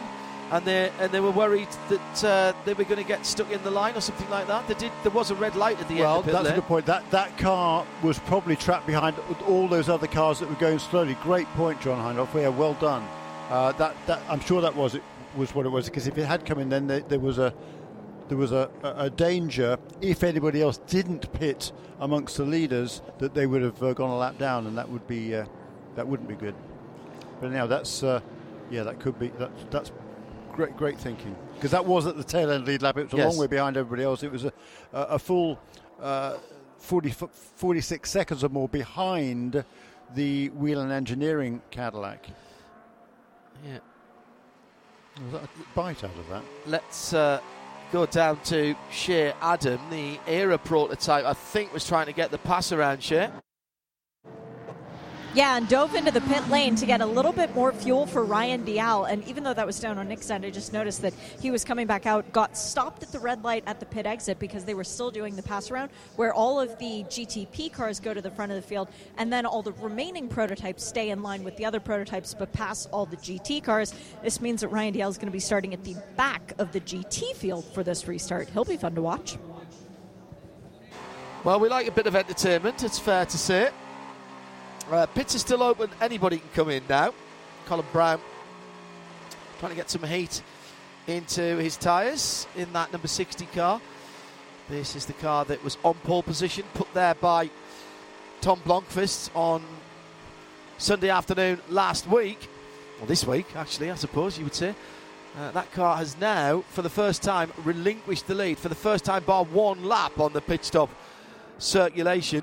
[0.50, 3.62] and they and they were worried that uh, they were going to get stuck in
[3.62, 4.68] the line or something like that.
[4.68, 4.92] They did.
[5.02, 6.26] There was a red light at the well, end.
[6.26, 6.52] Well, that's there.
[6.52, 6.86] a good point.
[6.86, 9.16] That that car was probably trapped behind
[9.46, 11.14] all those other cars that were going slowly.
[11.22, 12.34] Great point, John Hindhaugh.
[12.34, 13.08] Yeah, well done.
[13.48, 15.02] Uh, that, that I'm sure that was it,
[15.34, 17.54] was what it was because if it had come in, then there, there was a
[18.30, 23.44] there was a, a, danger if anybody else didn't pit amongst the leaders that they
[23.44, 25.44] would have uh, gone a lap down, and that would be uh,
[25.96, 26.54] that wouldn't be good.
[27.40, 28.20] But now that's uh,
[28.70, 29.90] yeah, that could be that, that's
[30.52, 32.98] great great thinking because that was at the tail end lead lap.
[32.98, 33.32] It was a yes.
[33.32, 34.22] long way behind everybody else.
[34.22, 34.52] It was a
[34.92, 35.58] a, a full
[36.00, 36.36] uh,
[36.78, 39.64] 40, 46 seconds or more behind
[40.14, 42.26] the Whelen Engineering Cadillac.
[43.66, 43.78] Yeah.
[45.24, 46.44] Was that a bite out of that?
[46.66, 47.40] Let's uh,
[47.92, 51.24] go down to Shea Adam, the Era prototype.
[51.24, 53.30] I think was trying to get the pass around Shea.
[55.32, 58.24] Yeah, and dove into the pit lane to get a little bit more fuel for
[58.24, 59.08] Ryan Dalziel.
[59.08, 61.64] And even though that was down on Nick's end, I just noticed that he was
[61.64, 64.74] coming back out, got stopped at the red light at the pit exit because they
[64.74, 68.30] were still doing the pass around, where all of the GTP cars go to the
[68.32, 68.88] front of the field,
[69.18, 72.86] and then all the remaining prototypes stay in line with the other prototypes but pass
[72.86, 73.94] all the GT cars.
[74.24, 76.80] This means that Ryan Dalziel is going to be starting at the back of the
[76.80, 78.48] GT field for this restart.
[78.48, 79.38] He'll be fun to watch.
[81.44, 83.70] Well, we like a bit of entertainment, it's fair to say.
[84.90, 85.88] Uh, pits are still open.
[86.00, 87.14] Anybody can come in now.
[87.66, 88.20] Colin Braun
[89.60, 90.42] trying to get some heat
[91.06, 93.80] into his tyres in that number 60 car.
[94.68, 97.50] This is the car that was on pole position, put there by
[98.40, 99.62] Tom Blomqvist on
[100.78, 102.48] Sunday afternoon last week.
[102.98, 104.74] Well, this week, actually, I suppose you would say.
[105.38, 109.04] Uh, that car has now, for the first time, relinquished the lead for the first
[109.04, 110.90] time bar one lap on the pit stop
[111.58, 112.42] circulation.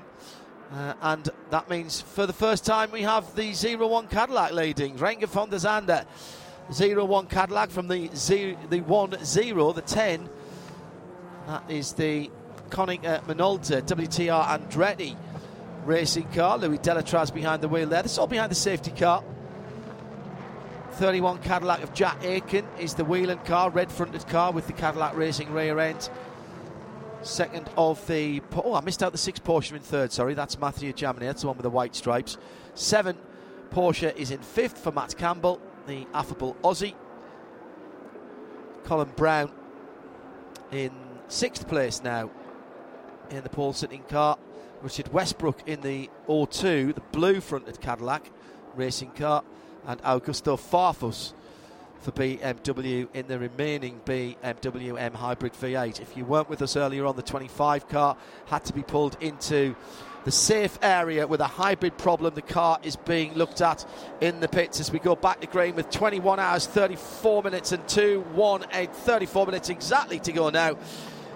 [0.70, 4.96] Uh, and that means for the first time we have the 01 Cadillac leading.
[4.96, 6.04] Renger van der Zande,
[6.70, 10.28] 01 Cadillac from the zero, the 1 0, the 10.
[11.46, 12.30] That is the
[12.68, 15.16] Konica Minolta WTR Andretti
[15.86, 16.58] racing car.
[16.58, 18.02] Louis Delétraz behind the wheel there.
[18.02, 19.24] This is all behind the safety car.
[20.92, 25.16] 31 Cadillac of Jack Aitken is the Whelen car, red fronted car with the Cadillac
[25.16, 26.10] Racing rear end.
[27.22, 28.40] Second of the.
[28.54, 30.12] Oh, I missed out the six Porsche in third.
[30.12, 31.20] Sorry, that's Mathieu Jaminet.
[31.20, 32.38] That's the one with the white stripes.
[32.74, 33.16] Seven
[33.70, 36.94] Porsche is in fifth for Matt Campbell, the affable Aussie.
[38.84, 39.50] Colin Braun
[40.70, 40.92] in
[41.28, 42.30] sixth place now
[43.30, 44.38] in the pole sitting car.
[44.80, 48.30] Richard Westbrook in the O2, the blue fronted Cadillac
[48.76, 49.42] racing car,
[49.86, 51.32] and Augusto Farfus
[52.00, 56.00] for BMW in the remaining BMW M Hybrid V8.
[56.00, 59.74] If you weren't with us earlier on, the 25 car had to be pulled into
[60.24, 62.34] the safe area with a hybrid problem.
[62.34, 63.86] The car is being looked at
[64.20, 67.86] in the pits as we go back to green with 21 hours, 34 minutes, and
[67.88, 70.76] 2 1 8, 34 minutes exactly to go now.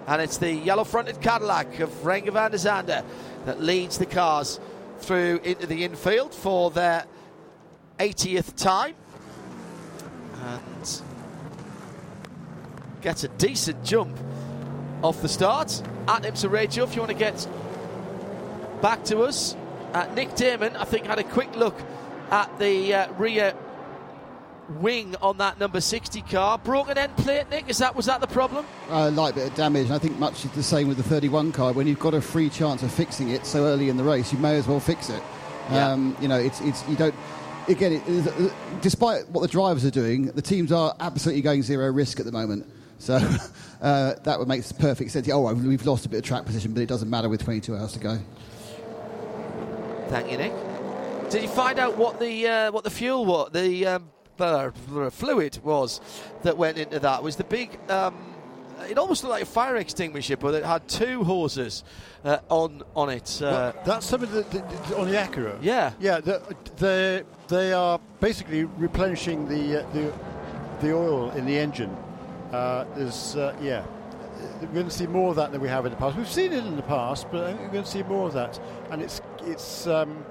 [0.07, 3.03] And it's the yellow fronted Cadillac of Renger van der Zande
[3.45, 4.59] that leads the cars
[4.99, 7.05] through into the infield for their
[7.99, 8.95] 80th time
[10.43, 11.01] and
[13.01, 14.17] gets a decent jump
[15.01, 16.83] off the start at IMSA Radio.
[16.83, 17.47] If you want to get
[18.81, 19.55] back to us,
[19.93, 21.75] uh, Nick Daman, I think, had a quick look
[22.31, 23.53] at the uh, rear
[24.79, 26.57] wing on that number 60 car.
[26.57, 27.69] Broken end plate, Nick.
[27.69, 28.65] Is that was that the problem?
[28.89, 29.91] A light bit of damage.
[29.91, 31.73] I think much the same with the 31 car.
[31.73, 34.39] When you've got a free chance of fixing it so early in the race, you
[34.39, 35.21] may as well fix it.
[35.71, 35.91] Yeah.
[35.91, 37.15] Um, you know, it's it's you don't.
[37.67, 41.91] Again, it, it- despite what the drivers are doing, the teams are absolutely going zero
[41.91, 42.65] risk at the moment.
[42.99, 43.15] So
[43.81, 45.29] uh, that would make perfect sense.
[45.29, 47.93] Oh, we've lost a bit of track position, but it doesn't matter with 22 hours
[47.93, 48.17] to go.
[50.09, 50.53] Thank you, Nick.
[51.29, 53.49] Did you find out what the uh, what the fuel was?
[53.51, 54.69] The um, uh,
[55.09, 56.01] fluid was
[56.43, 57.79] that went into that was the big.
[57.89, 58.32] Um,
[58.89, 61.83] it almost looked like a fire extinguisher, but it had two hoses
[62.25, 63.39] uh, on on it.
[63.41, 65.57] Uh, Well, that's something that, that- on the Acura.
[65.61, 65.91] Yeah.
[65.99, 66.19] yeah.
[66.19, 66.41] the-
[66.77, 70.13] They they are basically replenishing the uh, the
[70.81, 71.95] the oil in the engine.
[72.51, 73.83] Uh, there's uh, yeah.
[74.61, 76.17] We're going to see more of that than we have in the past.
[76.17, 78.33] We've seen it in the past, but I think we're going to see more of
[78.33, 78.59] that.
[78.91, 80.25] And it's it's um,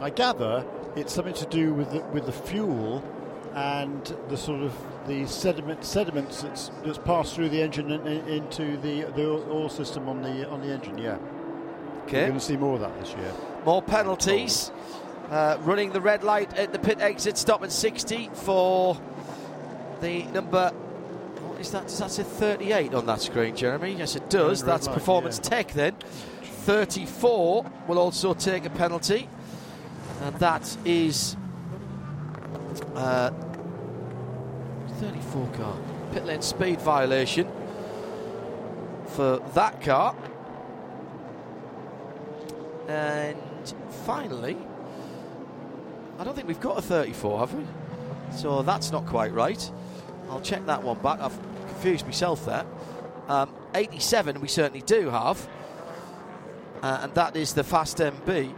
[0.00, 0.64] I gather
[0.96, 3.02] it's something to do with the, with the fuel
[3.54, 4.72] and the sort of
[5.06, 9.68] the sediment sediments that's, that's passed through the engine and, and into the the oil
[9.68, 10.98] system on the on the engine.
[10.98, 11.18] Yeah.
[12.06, 13.32] We're going to see more of that this year.
[13.64, 14.70] More penalties.
[15.30, 19.00] Uh, running the red light at the pit exit, stop at 60 for
[20.02, 20.70] the number.
[20.70, 21.84] What is that?
[21.84, 23.94] Does that say 38 on that screen, Jeremy?
[23.94, 24.62] Yes, it does.
[24.62, 25.48] That's light, Performance yeah.
[25.48, 25.94] Tech then.
[26.42, 29.28] 34 will also take a penalty,
[30.20, 31.36] and that is
[32.94, 33.30] uh,
[35.02, 35.76] 34 car
[36.12, 37.50] pit lane speed violation
[39.06, 40.14] for that car.
[42.86, 43.36] And
[44.04, 44.56] finally,
[46.20, 47.64] I don't think we've got a 34, have we?
[48.36, 49.72] So that's not quite right.
[50.30, 51.20] I'll check that one back.
[51.20, 51.36] I've
[51.66, 52.64] confused myself there.
[53.26, 55.48] Um, 87 we certainly do have,
[56.80, 58.54] uh, and that is the Fast MB.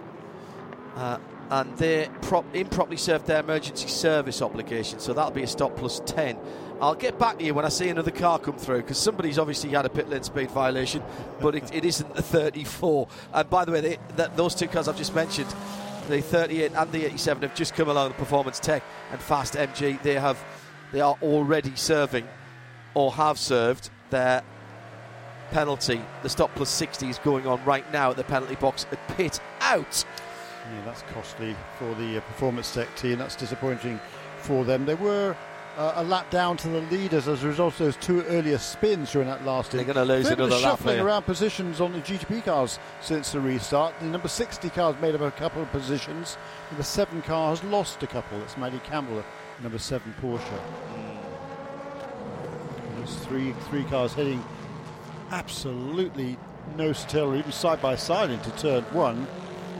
[0.94, 1.18] Uh,
[1.50, 6.00] and they prop- improperly served their emergency service obligation, so that'll be a stop plus
[6.06, 6.38] 10.
[6.80, 9.70] I'll get back to you when I see another car come through because somebody's obviously
[9.70, 11.02] had a pit lane speed violation,
[11.40, 13.08] but it, it isn't the 34.
[13.32, 15.54] And by the way, they, that, those two cars I've just mentioned,
[16.08, 18.08] the 38 and the 87, have just come along.
[18.08, 20.42] The Performance Tech and Fast MG, they have,
[20.92, 22.26] they are already serving
[22.94, 24.42] or have served their
[25.50, 26.00] penalty.
[26.22, 29.40] The stop plus 60 is going on right now at the penalty box at pit
[29.60, 30.04] out.
[30.72, 33.18] Yeah, that's costly for the uh, Performance Tech team.
[33.18, 34.00] That's disappointing
[34.38, 34.86] for them.
[34.86, 35.36] They were
[35.76, 39.12] uh, a lap down to the leaders as a result of those two earlier spins
[39.12, 42.44] during that last They're gonna lose They've another lap shuffling around positions on the GTP
[42.44, 43.98] cars since the restart.
[44.00, 46.36] The number 60 car has made up a couple of positions.
[46.70, 48.38] Number 7 car has lost a couple.
[48.38, 49.24] That's Maddie Campbell,
[49.62, 50.60] number 7 Porsche.
[52.96, 54.42] There's three, three cars heading
[55.30, 56.38] absolutely
[56.76, 59.26] nose to tail, or even side by side into turn one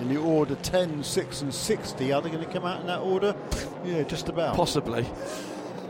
[0.01, 2.13] in the order 10, 6, and 60.
[2.13, 3.35] Are they going to come out in that order?
[3.85, 4.57] Yeah, just about.
[4.57, 5.07] Possibly.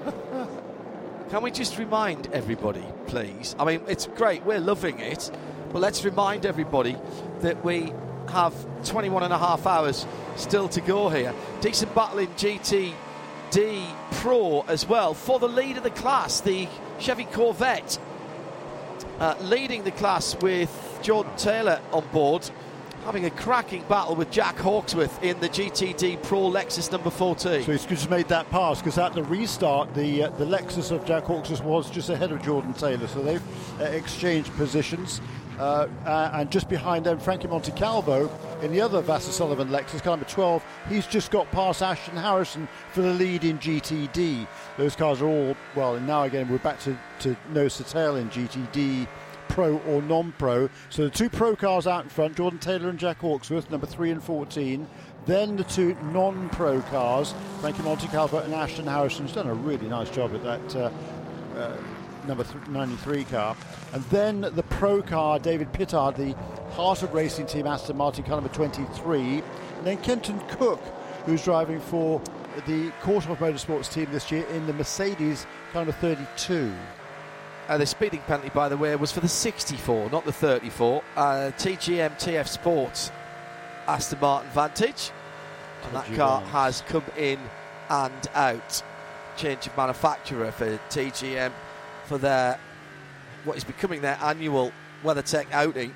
[1.30, 3.56] Can we just remind everybody, please?
[3.58, 5.30] I mean, it's great, we're loving it,
[5.72, 6.96] but let's remind everybody
[7.40, 7.92] that we
[8.28, 11.34] have 21 and a half hours still to go here.
[11.60, 17.24] Decent battle in GTD Pro as well for the lead of the class, the Chevy
[17.24, 17.98] Corvette.
[19.18, 22.48] Uh, leading the class with Jordan Taylor on board,
[23.04, 27.62] having a cracking battle with Jack Hawksworth in the GTD Pro Lexus number 14.
[27.62, 31.04] So he's just made that pass because at the restart, the uh, the Lexus of
[31.04, 33.06] Jack Hawksworth just ahead of Jordan Taylor.
[33.06, 33.42] So they've
[33.80, 35.20] uh, exchanged positions.
[35.58, 38.28] Uh, uh, and just behind them, Frankie Montecalvo
[38.62, 40.64] in the other Vasser Sullivan Lexus, car number 12.
[40.88, 44.48] He's just got past Ashton Harrison for the lead in GTD.
[44.76, 48.16] Those cars are all, well, and now again, we're back to, to nose to tail
[48.16, 49.06] in GTD.
[49.48, 50.68] Pro or non-pro.
[50.90, 54.10] So the two pro cars out in front, Jordan Taylor and Jack Hawksworth, number three
[54.10, 54.86] and 14.
[55.26, 59.04] Then the two non-pro cars, Frankie Montecalvo and Ashton Harrison.
[59.04, 60.90] Harrison's done a really nice job at that uh,
[61.58, 61.76] uh,
[62.26, 63.56] number th- 93 car.
[63.92, 66.34] And then the pro car, David Pittard, the
[66.72, 69.42] Heart of Racing Team Aston Martin car number 23.
[69.78, 70.80] And then Kenton Koch,
[71.26, 72.20] who's driving for
[72.66, 76.72] the Korthoff Motorsports team this year in the Mercedes car number 32.
[77.68, 81.02] Uh, the speeding penalty, by the way, was for the 64, not the 34.
[81.16, 81.20] Uh,
[81.56, 83.10] TGM TF Sports
[83.86, 85.10] Aston Martin Vantage.
[85.84, 87.38] And that car has come in
[87.90, 88.82] and out.
[89.36, 91.52] Change of manufacturer for TGM
[92.04, 92.58] for their
[93.44, 94.72] what is becoming their annual
[95.02, 95.94] WeatherTech outing.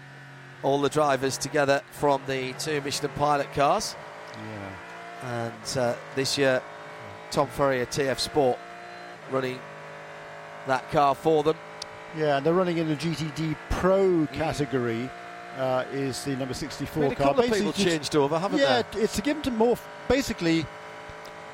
[0.63, 3.95] All the drivers together from the two Michelin Pilot cars.
[4.35, 5.47] Yeah.
[5.47, 6.63] And uh, this year,
[7.31, 8.59] Tom Ferrier TF Sport
[9.31, 9.59] running
[10.69, 11.57] that car for them.
[12.17, 15.11] Yeah, and they're running in the GTD Pro category.
[15.57, 17.27] Uh, is the number 64 I mean, a car?
[17.29, 19.01] couple of people Basically, changed over, haven't yeah, they?
[19.01, 19.77] it's to give them to more.
[20.09, 20.65] Basically,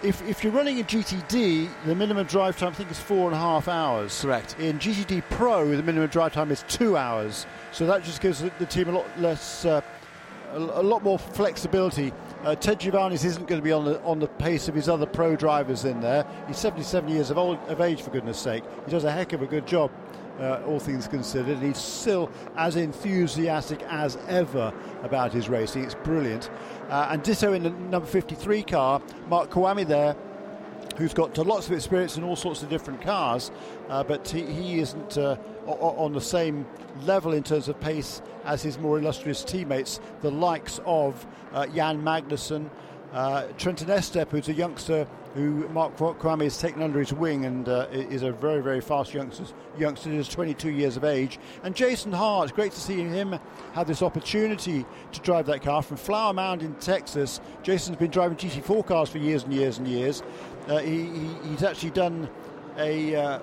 [0.02, 3.34] if, if you're running in GTD, the minimum drive time I think is four and
[3.34, 4.20] a half hours.
[4.20, 4.56] Correct.
[4.60, 7.46] In GTD Pro, the minimum drive time is two hours.
[7.72, 9.80] So that just gives the, the team a lot less, uh,
[10.52, 12.12] a, a, lot more flexibility.
[12.44, 15.06] Uh, Ted Giovanis isn't going to be on the on the pace of his other
[15.06, 16.26] pro drivers in there.
[16.46, 18.64] He's 77 years of old of age, for goodness sake.
[18.84, 19.90] He does a heck of a good job.
[20.38, 25.84] Uh, all things considered, he's still as enthusiastic as ever about his racing.
[25.84, 26.50] It's brilliant.
[26.90, 30.16] Uh, and ditto in the number 53 car, Mark Kvamme there,
[30.96, 33.52] who's got lots of experience in all sorts of different cars,
[33.88, 36.66] uh, but he, he isn't uh, on the same
[37.02, 42.02] level in terms of pace as his more illustrious teammates, the likes of uh, Jan
[42.02, 42.68] Magnussen,
[43.12, 47.68] uh, Trenton Estep, who's a youngster who Mark Kvamme has taken under his wing and
[47.68, 49.44] uh, is a very, very fast youngster.
[49.78, 51.38] Youngster is 22 years of age.
[51.64, 53.38] And Jason Hart, great to see him
[53.72, 57.40] have this opportunity to drive that car from Flower Mound in Texas.
[57.62, 60.22] Jason's been driving GT4 cars for years and years and years.
[60.68, 61.06] Uh, he,
[61.48, 62.28] he's actually done
[62.78, 63.16] a.
[63.16, 63.38] Uh,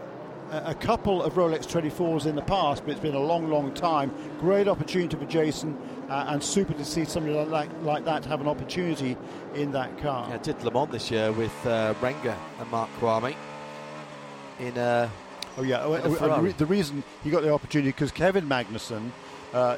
[0.52, 4.14] a couple of Rolex 24s in the past, but it's been a long, long time.
[4.40, 5.78] Great opportunity for Jason,
[6.10, 9.16] uh, and super to see somebody like, like that have an opportunity
[9.56, 10.28] in that car.
[10.30, 13.34] Yeah, did Le Mans this year with uh, Renger and Mark Kvamme
[14.60, 14.78] in.
[14.78, 15.10] Uh,
[15.58, 19.12] oh yeah, the, the reason he got the opportunity because Kevin Magnussen,
[19.54, 19.78] uh,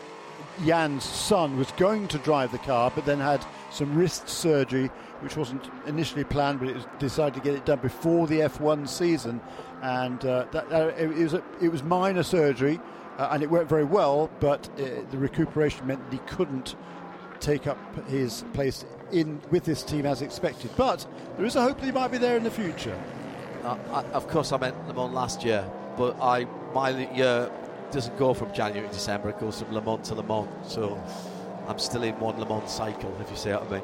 [0.65, 4.89] Jan's son, was going to drive the car, but then had some wrist surgery,
[5.23, 8.87] which wasn't initially planned, but it was decided to get it done before the F1
[8.87, 9.39] season,
[9.81, 12.79] and uh, that, it, was a, it was minor surgery,
[13.17, 14.29] uh, and it worked very well.
[14.39, 16.75] But uh, the recuperation meant that he couldn't
[17.39, 20.71] take up his place in with this team as expected.
[20.75, 21.05] But
[21.37, 22.97] there is a hope that he might be there in the future.
[23.63, 27.51] Uh, I, of course, I meant Le Mans last year, but I my year
[27.91, 29.29] doesn't go from January to December.
[29.29, 30.49] It goes from Le Mans to Le Mans.
[30.67, 31.01] So
[31.67, 33.81] I'm still in one Le Mans cycle, if you see what I mean.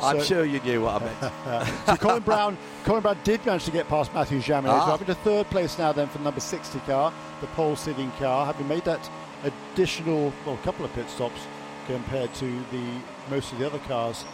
[0.00, 1.68] I'm sure you knew what I meant.
[1.86, 4.94] so Colin Braun, Colin Braun did manage to get past Mathieu Jaminet, ah.
[4.94, 8.46] up into third place now then for the number 60 car, the pole sitting car,
[8.46, 9.10] having made that
[9.44, 11.40] additional, well, a couple of pit stops
[11.86, 12.84] compared to the
[13.30, 14.24] most of the other cars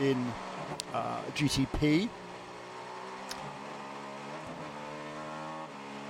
[0.00, 0.32] in
[0.92, 2.08] uh, GTP.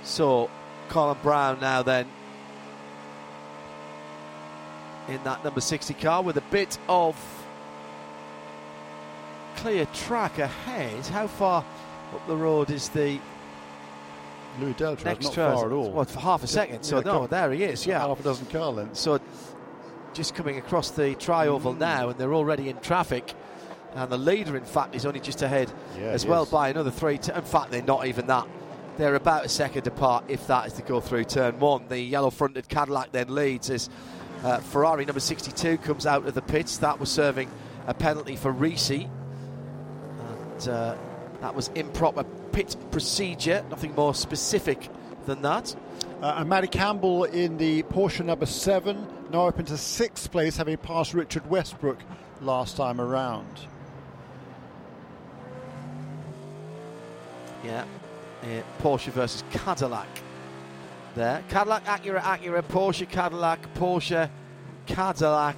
[0.03, 0.49] So
[0.89, 2.07] Colin Braun now then
[5.07, 7.15] in that number 60 car with a bit of
[9.57, 11.05] clear track ahead.
[11.07, 11.65] How far
[12.13, 13.19] up the road is the
[14.59, 15.05] Louis Delétraz?
[15.05, 15.91] Next not far at all.
[15.91, 16.83] What, for half a second.
[16.83, 17.85] So no, there he is.
[17.85, 18.99] Yeah, half a dozen car lengths.
[18.99, 19.19] So
[20.13, 21.79] just coming across the tri-oval mm.
[21.79, 23.33] now, and they're already in traffic.
[23.95, 26.49] And the leader, in fact, is only just ahead yeah, as well is.
[26.49, 27.17] by another three.
[27.17, 28.47] T- in fact, they're not even that.
[28.97, 31.87] They're about a second apart, if that is to go through turn one.
[31.87, 33.89] The yellow-fronted Cadillac then leads as
[34.43, 36.77] uh, Ferrari number 62 comes out of the pits.
[36.77, 37.49] That was serving
[37.87, 39.09] a penalty for Risi
[40.67, 40.97] uh,
[41.41, 44.89] that was improper pit procedure, nothing more specific
[45.25, 45.75] than that.
[46.21, 50.77] Uh, and Matty Campbell in the Porsche number seven, now up into sixth place, having
[50.77, 51.99] passed Richard Westbrook
[52.41, 53.67] last time around.
[57.63, 57.85] Yeah,
[58.43, 58.45] uh,
[58.81, 60.07] Porsche versus Cadillac.
[61.15, 64.29] There, Cadillac, Acura, Acura, Porsche, Cadillac, Porsche,
[64.85, 65.57] Cadillac,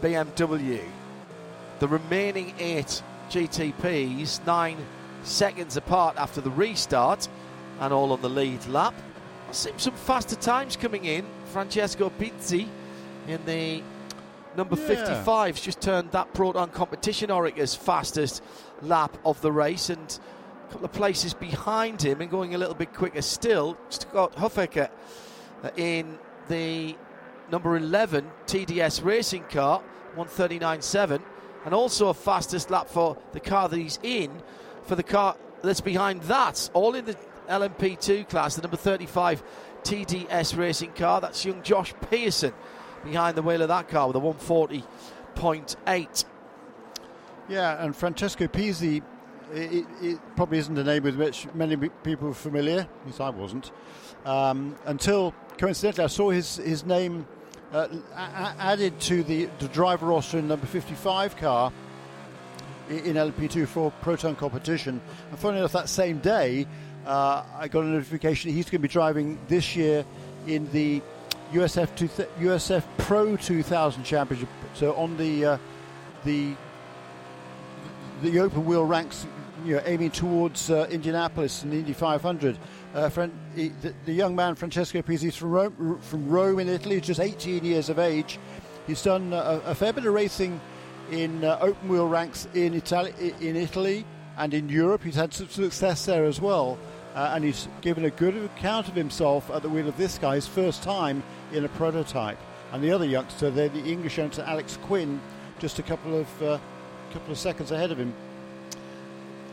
[0.00, 0.80] BMW.
[1.78, 4.78] The remaining eight GTPs, nine
[5.22, 7.28] seconds apart after the restart,
[7.80, 8.94] and all on the lead lap.
[9.48, 11.24] I see some faster times coming in.
[11.46, 12.68] Francesco Pizzi
[13.28, 13.82] in the
[14.56, 15.22] number yeah.
[15.24, 18.42] 55's just turned that Proton competition Oreca's fastest
[18.82, 20.18] lap of the race, and
[20.68, 23.76] a couple of places behind him and going a little bit quicker still.
[23.88, 24.90] Scott Huffaker
[25.62, 26.96] uh, in the
[27.50, 29.82] number 11 TDS racing car,
[30.16, 31.20] 139.7
[31.64, 34.30] and also a fastest lap for the car that he's in
[34.84, 36.70] for the car that's behind that.
[36.74, 37.16] All in the
[37.48, 39.42] LMP2 class, the number 35
[39.82, 41.20] TDS racing car.
[41.20, 42.52] That's young Josh Pearson
[43.04, 46.24] behind the wheel of that car with a 140.8.
[47.48, 49.02] Yeah, and Francesco Pizzi,
[49.52, 53.28] it, it, probably isn't a name with which many people are familiar, at least I
[53.28, 53.70] wasn't,
[54.24, 57.26] um, until coincidentally I saw his, his name
[57.74, 57.88] uh,
[58.58, 61.72] added to the, the driver roster in number 55 car
[62.88, 65.00] in LP2 for Proton competition.
[65.30, 66.66] And funny enough, that same day,
[67.06, 70.04] uh, I got a notification he's going to be driving this year
[70.46, 71.02] in the
[71.52, 74.48] USF two th- USF Pro 2000 Championship.
[74.74, 75.58] So on the uh,
[76.24, 76.54] the
[78.22, 79.26] the open wheel ranks,
[79.64, 82.58] you know, aiming towards uh, Indianapolis and the Indy 500.
[82.94, 83.08] Uh,
[83.56, 83.72] the,
[84.04, 87.98] the, young man Francesco Pizzi from Rome, from Rome in Italy, just 18 years of
[87.98, 88.38] age.
[88.86, 90.60] He's done a, a fair bit of racing
[91.10, 95.48] in uh, open wheel ranks in Italy, in Italy and in Europe he's had some
[95.48, 96.78] success there as well.
[97.16, 100.36] Uh, and he's given a good account of himself at the wheel of this guy,
[100.36, 101.20] his first time
[101.52, 102.38] in a prototype.
[102.72, 105.20] And the other youngster the English youngster Alex Quinn,
[105.58, 106.58] just a couple of uh,
[107.12, 108.14] couple of seconds ahead of him.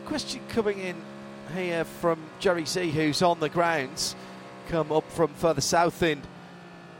[0.05, 0.95] Question coming in
[1.51, 4.15] here from Jerry C, who's on the grounds,
[4.69, 6.21] come up from further south in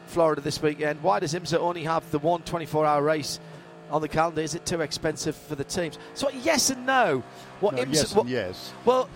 [0.07, 1.01] Florida this weekend.
[1.01, 3.39] Why does IMSA only have the one 24 hour race
[3.89, 4.41] on the calendar?
[4.41, 5.97] Is it too expensive for the teams?
[6.13, 7.23] So, yes and no.
[7.59, 8.73] What no, IMSA, yes, what, yes.
[8.85, 9.09] Well,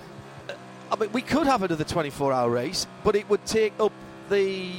[0.49, 0.53] uh,
[0.91, 3.93] I mean, we could have another 24 hour race, but it would take up
[4.29, 4.71] the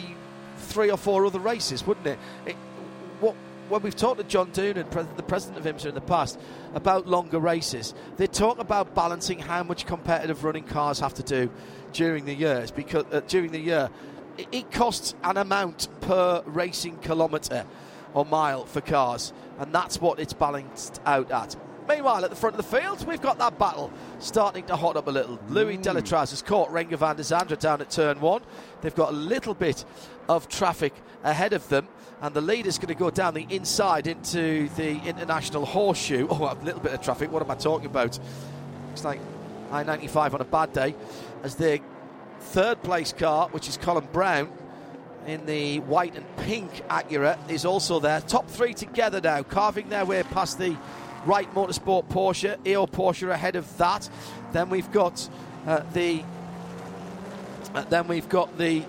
[0.59, 2.19] three or four other races, wouldn't it?
[2.47, 2.57] it
[3.69, 6.39] when we've talked to John Doonan, the president of IMSA in the past,
[6.75, 11.51] about longer races, they talk about balancing how much competitive running cars have to do
[11.93, 13.91] during the years because uh, during the year
[14.39, 17.65] it, it costs an amount per racing kilometre
[18.15, 21.57] or mile for cars, and that's what it's balanced out at.
[21.89, 25.07] Meanwhile, at the front of the field, we've got that battle starting to hot up
[25.07, 25.37] a little.
[25.37, 25.51] Mm.
[25.51, 28.43] Louis Delétraz has caught Renger van der Zande down at turn one.
[28.81, 29.85] They've got a little bit
[30.29, 31.87] of traffic ahead of them
[32.23, 36.27] and the leader's going to go down the inside into the international horseshoe.
[36.31, 37.31] Oh, a little bit of traffic.
[37.31, 38.19] What am I talking about?
[38.93, 39.21] It's like
[39.71, 40.95] I 95 on a bad day.
[41.43, 41.81] As the
[42.41, 44.51] third place car, which is Colin Braun.
[45.27, 48.21] in the white and pink Acura, is also there.
[48.21, 50.77] Top three together now, carving their way past the
[51.27, 52.57] Wright Motorsport Porsche.
[52.67, 54.09] EO Porsche ahead of that.
[54.53, 55.29] Then we've got
[55.67, 56.23] uh, the.
[57.75, 58.85] Uh, then we've got the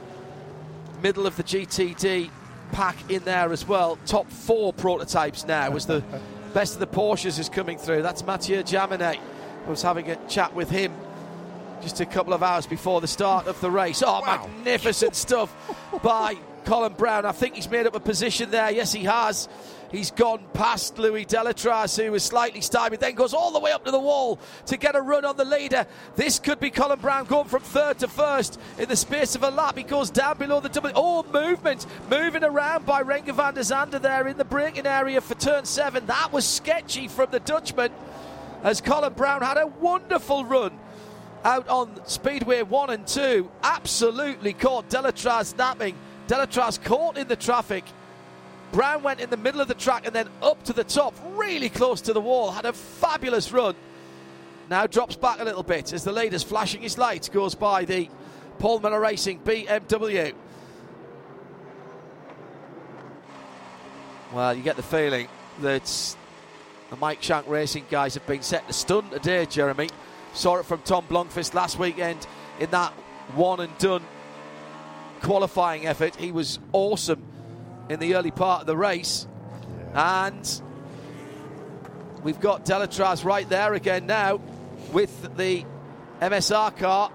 [1.01, 2.29] middle of the GTD
[2.71, 3.97] pack in there as well.
[4.05, 6.03] Top four prototypes now as the
[6.53, 8.01] best of the Porsches is coming through.
[8.01, 9.19] That's Mathieu Jaminet.
[9.65, 10.93] I was having a chat with him
[11.81, 14.01] just a couple of hours before the start of the race.
[14.05, 14.47] Oh, wow.
[14.47, 15.53] magnificent stuff
[16.01, 17.25] by Colin Braun.
[17.25, 18.71] I think he's made up a position there.
[18.71, 19.47] Yes, he has.
[19.91, 23.85] He's gone past Louis Delétraz, who was slightly stymied, then goes all the way up
[23.85, 25.85] to the wall to get a run on the leader.
[26.15, 29.49] This could be Colin Braun going from third to first in the space of a
[29.49, 29.77] lap.
[29.77, 30.91] He goes down below the double.
[30.95, 31.85] Oh, movement.
[32.09, 36.05] Moving around by Renger van der Zande there in the braking area for turn seven.
[36.07, 37.91] That was sketchy from the Dutchman
[38.63, 40.77] as Colin Braun had a wonderful run
[41.45, 43.49] out on Speedway 1 and 2.
[43.63, 45.95] Absolutely caught Delétraz napping.
[46.27, 47.85] Delétraz caught in the traffic
[48.71, 51.69] Braun went in the middle of the track and then up to the top, really
[51.69, 52.51] close to the wall.
[52.51, 53.75] Had a fabulous run.
[54.69, 58.09] Now drops back a little bit as the leader's flashing his lights, goes by the
[58.59, 60.33] Paul Miller Racing BMW.
[64.33, 65.29] Well, you get the feeling
[65.61, 66.15] that
[66.89, 69.89] the Mike Shank Racing guys have been set to stun today, Jeremy.
[70.33, 72.27] Saw it from Tom Blomqvist last weekend
[72.59, 72.91] in that
[73.35, 74.03] one and done
[75.21, 76.15] qualifying effort.
[76.17, 77.23] He was awesome
[77.89, 79.27] in the early part of the race.
[79.93, 80.27] Yeah.
[80.27, 80.61] And
[82.23, 84.39] we've got Delétraz right there again now
[84.91, 85.65] with the
[86.21, 87.11] MSR car.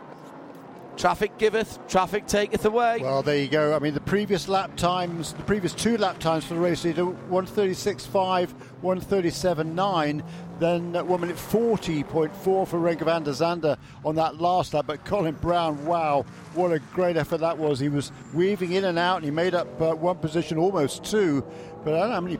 [1.02, 3.00] Traffic giveth, traffic taketh away.
[3.02, 3.74] Well, there you go.
[3.74, 7.06] I mean, the previous lap times, the previous two lap times for the race, leader
[7.06, 10.24] 136.5, 137.9,
[10.60, 14.86] then uh, 1 minute 40.4 for Renger van der Zande on that last lap.
[14.86, 16.24] But Colin Braun, wow,
[16.54, 17.80] what a great effort that was.
[17.80, 21.44] He was weaving in and out, and he made up uh, one position, almost two.
[21.82, 22.38] But I don't know how many,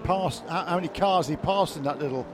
[0.48, 2.24] how many cars he passed in that little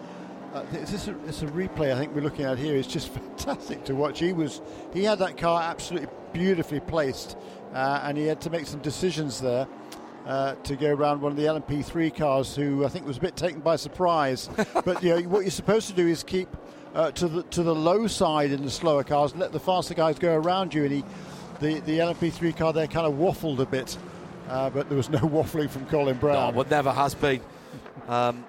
[0.54, 2.76] uh, it's, a, it's, a, replay I think we're looking at here.
[2.76, 4.18] It's just fantastic to watch.
[4.18, 4.60] He was
[4.94, 7.36] he had that car absolutely beautifully placed,
[7.74, 9.66] uh, and he had to make some decisions there.
[10.26, 13.34] Uh, to go around one of the LMP3 cars, who I think was a bit
[13.34, 14.50] taken by surprise.
[14.84, 16.54] but you know, what you're supposed to do is keep
[16.94, 20.18] uh, to the to the low side in the slower cars, let the faster guys
[20.18, 20.84] go around you.
[20.84, 21.04] And he,
[21.60, 23.96] the the LMP3 car there kind of waffled a bit,
[24.48, 26.34] uh, but there was no waffling from Colin Braun.
[26.34, 27.40] No, but never has been.
[28.06, 28.44] Um,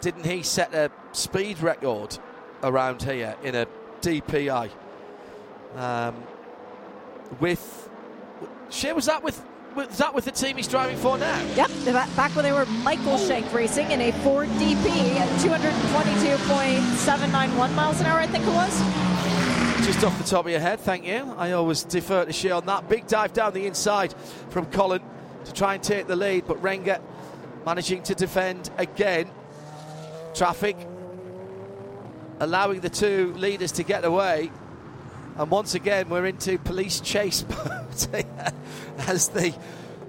[0.00, 2.18] didn't he set a speed record
[2.62, 3.66] around here in a
[4.00, 4.70] DPI?
[5.76, 6.16] Um,
[7.38, 7.88] with
[8.70, 9.40] Shea, was that with
[9.74, 11.40] was that with the team he's driving for now?
[11.54, 11.70] Yep,
[12.16, 18.06] back when they were Michael Shank Racing in a Ford DP at 222.791 miles an
[18.06, 18.76] hour, I think it was.
[19.86, 21.32] Just off the top of your head, thank you.
[21.38, 22.88] I always defer to Shea on that.
[22.88, 24.12] Big dive down the inside
[24.48, 25.02] from Colin
[25.44, 27.00] to try and take the lead, but Renger
[27.64, 29.30] managing to defend again
[30.34, 30.76] traffic,
[32.38, 34.50] allowing the two leaders to get away.
[35.36, 38.24] And once again, we're into police chase mode
[38.98, 39.54] as the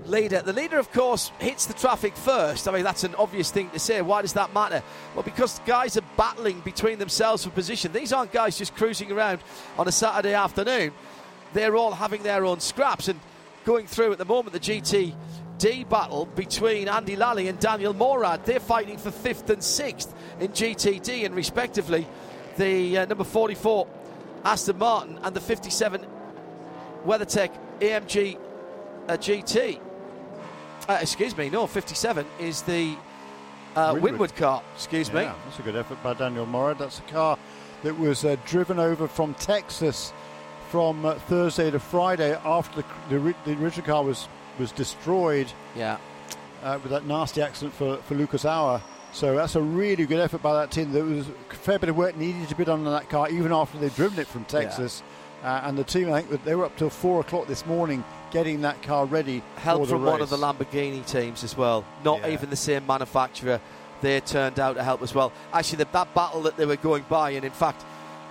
[0.05, 0.41] leader.
[0.41, 2.67] The leader, of course, hits the traffic first.
[2.67, 4.01] I mean, that's an obvious thing to say.
[4.01, 4.83] Why does that matter?
[5.15, 7.93] Well, because guys are battling between themselves for position.
[7.93, 9.41] These aren't guys just cruising around
[9.77, 10.91] on a Saturday afternoon.
[11.53, 13.19] They're all having their own scraps and
[13.65, 15.15] going through at the moment the GT
[15.61, 18.43] D battle between Andy Lally and Daniel Morad.
[18.45, 22.07] They're fighting for fifth and sixth in GTD, and respectively,
[22.57, 23.87] the uh, number 44
[24.43, 26.03] Aston Martin and the 57
[27.05, 28.39] WeatherTech AMG
[29.07, 29.79] uh, GT.
[30.89, 32.95] Uh, excuse me, no, 57 is the
[33.75, 34.17] uh, Winward.
[34.17, 34.63] Winward car.
[34.73, 35.21] Excuse me.
[35.21, 36.79] That's a good effort by Daniel Morad.
[36.79, 37.37] That's a car
[37.83, 40.11] that was uh, driven over from Texas
[40.69, 44.27] from uh, Thursday to Friday after the, the, the original car was,
[44.61, 45.97] was destroyed Yeah.
[46.63, 48.81] uh, with that nasty accident for, for Lucas Auer.
[49.13, 50.93] So that's a really good effort by that team.
[50.93, 53.51] There was a fair bit of work needed to be done on that car, even
[53.51, 55.03] after they'd driven it from Texas.
[55.43, 58.61] Uh, and the team, I think, they were up till four o'clock this morning getting
[58.61, 59.43] that car ready.
[59.57, 61.83] Help for the from one of the Lamborghini teams as well.
[62.05, 62.29] Not Yeah.
[62.29, 63.59] even the same manufacturer.
[64.01, 65.33] They turned out to help as well.
[65.51, 67.83] Actually, the, that battle that they were going by, and in fact,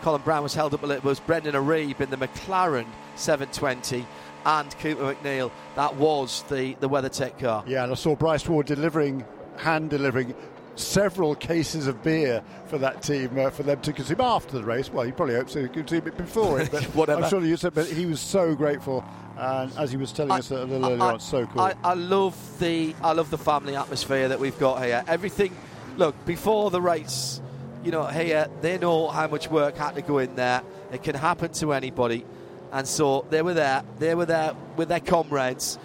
[0.03, 4.07] Colin Braun was held up a little, bit was Brendan Iribe in the McLaren 720
[4.45, 5.51] and Cooper MacNeil.
[5.77, 7.65] That was the, the WeatherTech car.
[7.67, 9.25] Yeah, and I saw Bryce Ward delivering,
[9.57, 10.35] hand delivering
[10.77, 14.91] several cases of beer for that team uh, for them to consume after the race.
[14.91, 17.25] Well, he probably hopes to consume it before it, but Whatever.
[17.25, 17.75] I'm sure he said.
[17.75, 19.05] But he was so grateful,
[19.37, 21.61] and as he was telling us a little earlier I, on, so cool.
[21.61, 25.05] I, I love the I love the family atmosphere that we've got here.
[25.07, 25.57] Everything,
[25.97, 27.41] look before the race,
[27.85, 30.63] you know, here they know how much work had to go in there.
[30.93, 32.25] It can happen to anybody,
[32.73, 33.83] and so they were there.
[33.99, 35.79] They were there with their comrades,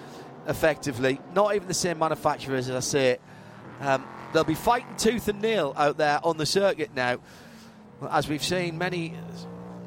[0.47, 1.19] effectively.
[1.33, 3.17] Not even the same manufacturers, as I say.
[3.81, 7.17] Um, they'll be fighting tooth and nail out there on the circuit now,
[8.09, 9.13] as we've seen many,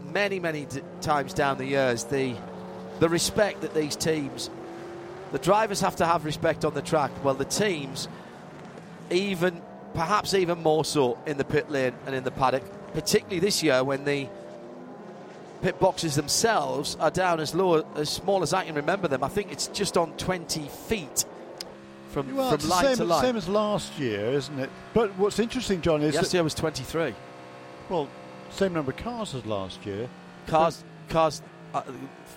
[0.05, 2.05] many, many d- times down the years.
[2.05, 2.37] The
[2.99, 4.51] the respect that these teams
[5.33, 7.11] the drivers have to have respect on the track.
[7.23, 8.09] Well, the teams,
[9.11, 9.61] even
[9.95, 12.63] perhaps even more so in the pit lane and in the paddock,
[12.95, 14.29] particularly this year when the
[15.63, 19.23] pit boxes themselves are down as low, as small as I can remember them.
[19.25, 21.25] I think it's just on 20 feet
[22.11, 23.23] from, well, from line same, to line.
[23.23, 24.71] same as last year, isn't it?
[24.95, 27.15] But what's interesting, John, is last year was 23
[27.89, 28.09] well,
[28.51, 30.09] same number of cars as last year.
[30.47, 30.85] cars.
[31.09, 31.43] Cars,
[31.75, 31.83] uh,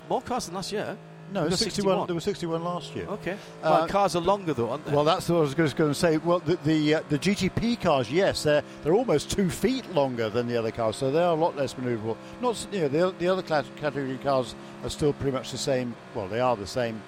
[0.08, 0.96] more cars than last year.
[1.32, 2.06] No, We've 61.
[2.06, 3.06] There were 61 last year.
[3.06, 3.32] Okay.
[3.32, 4.92] Uh, Well, cars are longer though, aren't they?
[4.92, 6.18] Well, that's what I was just going to say.
[6.18, 10.46] Well, the the, uh, the GTP cars, yes, they're they're almost two feet longer than
[10.46, 12.16] the other cars, so they are a lot less manoeuvrable.
[12.42, 14.54] Not you know the the other class, category cars
[14.84, 15.94] are still pretty much the same.
[16.14, 17.00] Well, they are the same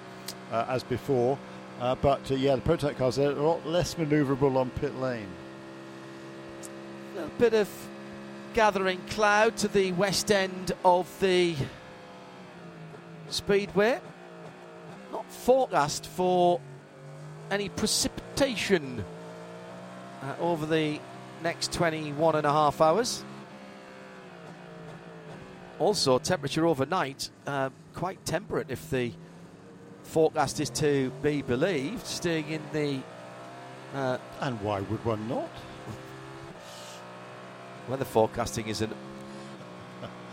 [0.51, 1.37] uh, as before,
[1.79, 5.27] uh, but uh, yeah, the prototype cars they're a lot less manoeuvrable on pit lane.
[7.13, 7.69] A little bit of
[8.55, 11.55] gathering cloud to the west end of the
[13.29, 13.99] speedway.
[15.15, 16.59] Not forecast for
[17.49, 19.01] any precipitation
[20.21, 20.99] uh, over the
[21.41, 23.23] next 21 and a half hours.
[25.79, 29.13] Also, temperature overnight uh, quite temperate if the
[30.03, 32.99] forecast is to be believed, staying in the
[33.97, 35.49] uh, And why would one not?
[37.87, 38.93] Weather forecasting is an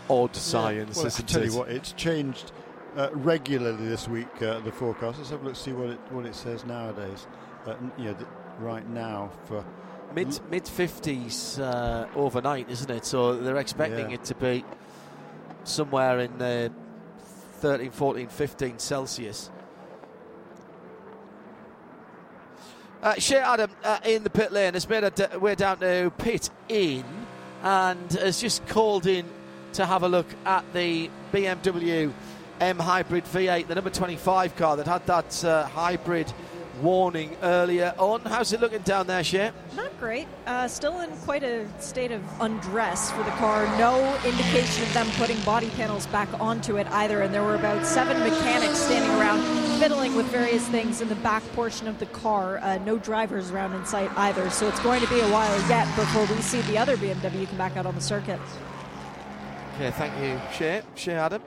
[0.09, 1.51] odd Yeah, science, well, I isn't tell it?
[1.51, 2.51] you what, it's changed
[2.95, 4.27] uh, regularly this week.
[4.41, 5.17] Uh, the forecast.
[5.17, 7.27] Let's have a look, see what it what it says nowadays.
[7.65, 8.27] Uh, you know, th-
[8.59, 9.63] right now for
[10.13, 13.03] Mid mid fifties uh, overnight, isn't it?
[13.05, 14.15] So they're expecting Yeah.
[14.15, 14.63] it to be
[15.63, 16.71] somewhere in the
[17.61, 19.49] 13, 14, 15 Celsius.
[23.01, 26.11] Uh, Shea Adam uh, in the pit lane has made a d- way down to
[26.19, 27.03] pit in
[27.63, 29.25] and has just called in
[29.73, 32.13] to have a look at the BMW
[32.63, 36.31] M Hybrid V8, the number 25 car that had that uh, hybrid
[36.81, 38.21] warning earlier on.
[38.21, 39.51] How's it looking down there, Shea?
[39.75, 40.29] Not great.
[40.47, 43.65] Uh, still in quite a state of undress for the car.
[43.77, 47.21] No indication of them putting body panels back onto it either.
[47.21, 49.41] And there were about seven mechanics standing around
[49.77, 52.59] fiddling with various things in the back portion of the car.
[52.59, 54.49] Uh, no drivers around in sight either.
[54.49, 57.57] So it's going to be a while yet before we see the other BMW come
[57.57, 58.39] back out on the circuit.
[59.75, 60.81] Okay, thank you, Shea.
[60.95, 61.41] Shea Adam,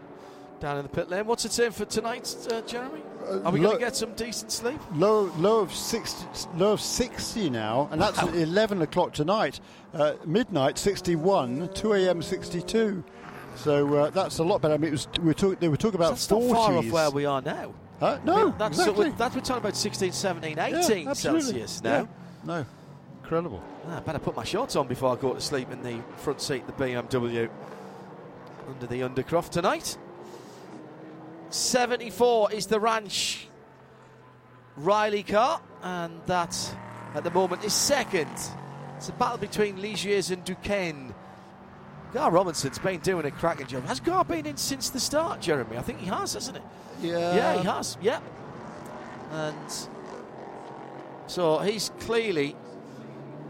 [0.61, 1.27] down in the pit lane.
[1.27, 3.03] What's it saying for tonight, uh, Jeremy?
[3.45, 4.81] Are we going to get some decent sleep?
[4.95, 9.59] low low of 60, low of 60 now, and that's at 11 o'clock tonight.
[9.93, 12.23] Uh, midnight 61, 2 a.m.
[12.23, 13.03] 62.
[13.57, 14.75] So uh, that's a lot better.
[14.75, 16.51] I mean, it was, we were talk, were talking about That's 40s.
[16.53, 17.73] far off where we are now.
[17.99, 18.19] Huh?
[18.21, 19.05] I No, mean, that's, exactly.
[19.05, 21.13] so we're, that's we're talking about 16, 17, 18 Yeah.
[21.15, 21.91] Celsius now.
[22.01, 22.07] Yeah.
[22.45, 22.67] No,
[23.23, 23.63] incredible.
[23.89, 26.43] Ah, I better put my shorts on before I go to sleep in the front
[26.43, 27.49] seat of the BMW
[28.69, 29.97] under the Undercroft tonight.
[31.51, 33.49] 74 is the Ranch
[34.77, 36.57] Riley car, and that
[37.15, 38.31] at the moment is second.
[38.97, 41.15] It's a battle between Ligiers and Duqueine.
[42.13, 43.85] Gar Robinson's been doing a cracking job.
[43.85, 45.77] Has Gar been in since the start, Jeremy?
[45.77, 46.59] I think he has, hasn't
[47.01, 47.09] he?
[47.09, 47.35] Yeah.
[47.35, 47.99] Yeah, he has.
[48.01, 48.21] Yeah.
[49.33, 49.89] And
[51.27, 52.57] so he's clearly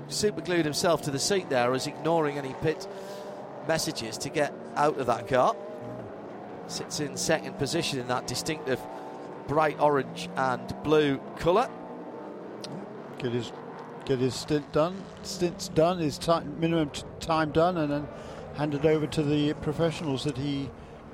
[0.08, 2.86] superglued himself to the seat there as ignoring any pit
[3.68, 5.54] messages to get out of that car.
[6.68, 8.80] Sits in second position in that distinctive
[9.46, 11.70] bright orange and blue colour.
[13.18, 13.52] Get his
[14.04, 15.02] get his stint done.
[15.22, 15.98] Stints done.
[15.98, 18.08] His time, minimum t- time done, and then
[18.54, 20.70] handed over to the professionals that he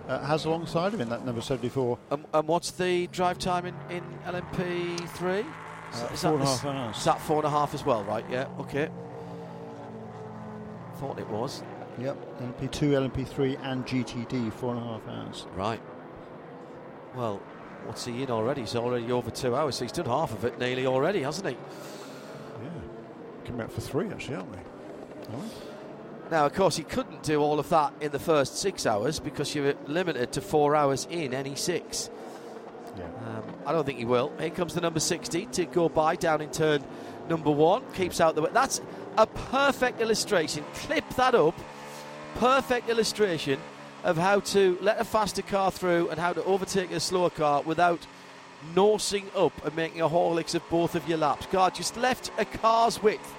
[0.09, 1.99] uh, has alongside him in that number 74.
[2.11, 5.45] And, and what's the drive time in, in LMP3?
[5.93, 6.97] Uh, four and a half hours.
[6.97, 8.25] Is that four and a half as well, right?
[8.31, 8.89] Yeah, okay.
[10.97, 11.63] Thought it was.
[11.99, 15.47] Yep, LMP2, LMP3, and GTD, four and a half hours.
[15.55, 15.81] Right.
[17.15, 17.41] Well,
[17.85, 18.63] what's he in already?
[18.63, 21.55] He's already over two hours, so he's done half of it nearly already, hasn't he?
[21.55, 22.71] Yeah,
[23.45, 24.57] coming out for three actually, aren't we?
[24.57, 25.51] Nice.
[26.31, 29.55] Now, of course, he couldn't do all of that in the first six hours because
[29.55, 32.09] you're limited to four hours in any six.
[32.97, 33.05] Yeah.
[33.05, 34.33] Um, I don't think he will.
[34.39, 36.83] Here comes the number 60 to go by down in turn
[37.29, 37.83] number one.
[37.93, 38.51] Keeps out the way.
[38.53, 38.81] That's
[39.19, 40.65] a perfect illustration.
[40.75, 41.55] Clip that up.
[42.37, 43.61] Perfect illustration
[44.05, 47.63] of how to let a faster car through and how to overtake a slower car
[47.63, 48.05] without
[48.75, 51.47] nosing up and making a Horlicks of both of your laps.
[51.47, 53.35] Car just left a car's width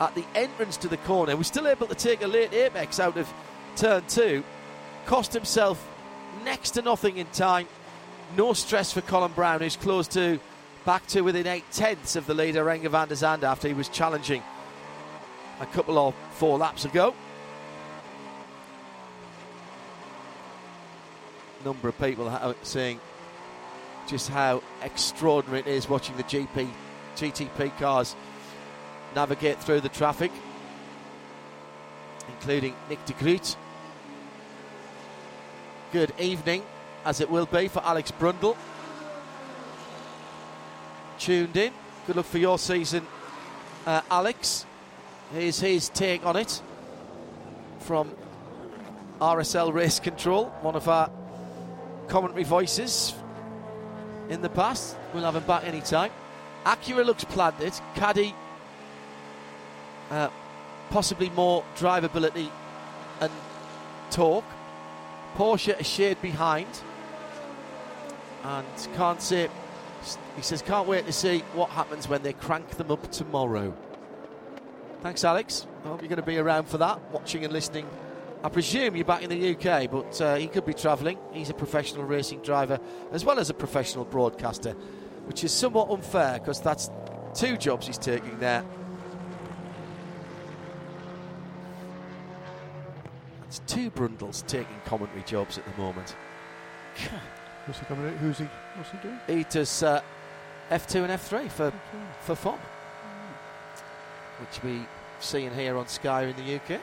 [0.00, 1.36] at the entrance to the corner.
[1.36, 3.32] Was still able to take a late apex out of
[3.76, 4.42] turn two.
[5.06, 5.86] Cost himself
[6.44, 7.68] next to nothing in time.
[8.36, 10.40] No stress for Colin Braun, who's close to
[10.84, 13.88] back to within eight tenths of the leader, Renger van der Zande, after he was
[13.88, 14.42] challenging
[15.60, 17.14] a couple of four laps ago.
[21.64, 23.00] Number of people saying
[24.06, 26.68] just how extraordinary it is watching the GP
[27.16, 28.14] GTP cars
[29.14, 30.30] navigate through the traffic,
[32.28, 33.56] including Nick de Groot.
[35.92, 36.62] Good evening,
[37.04, 38.56] as it will be for Alex Brundle.
[41.18, 41.72] Tuned in.
[42.06, 43.06] Good luck for your season,
[43.86, 44.66] uh, Alex.
[45.32, 46.60] Here's his take on it
[47.78, 48.10] from
[49.20, 51.08] RSL Race Control, one of our
[52.08, 53.14] commentary voices
[54.28, 54.96] in the past.
[55.12, 56.10] We'll have him back anytime.
[56.64, 57.72] Acura looks planted.
[57.94, 58.34] Caddy
[60.10, 60.28] uh,
[60.90, 62.48] possibly more drivability
[63.20, 63.32] and
[64.10, 64.44] torque.
[65.36, 66.68] Porsche a shade behind,
[68.44, 69.48] and can't say.
[70.36, 73.74] He says can't wait to see what happens when they crank them up tomorrow.
[75.00, 75.66] Thanks, Alex.
[75.84, 77.86] I hope you're going to be around for that, watching and listening.
[78.44, 81.18] I presume you're back in the UK, but uh, he could be travelling.
[81.32, 82.78] He's a professional racing driver
[83.10, 84.72] as well as a professional broadcaster,
[85.24, 86.90] which is somewhat unfair because that's
[87.34, 88.62] two jobs he's taking there
[93.54, 96.16] It's two Brundles taking commentary jobs at the moment.
[97.66, 98.08] Who's he coming?
[98.08, 98.16] out?
[98.16, 98.48] Who's he?
[98.74, 99.20] What's he doing?
[99.28, 100.02] He does uh,
[100.72, 101.72] F2 and F3 for
[102.22, 102.58] for fun,
[104.40, 104.84] which we
[105.20, 106.80] see and hear on Sky in the UK.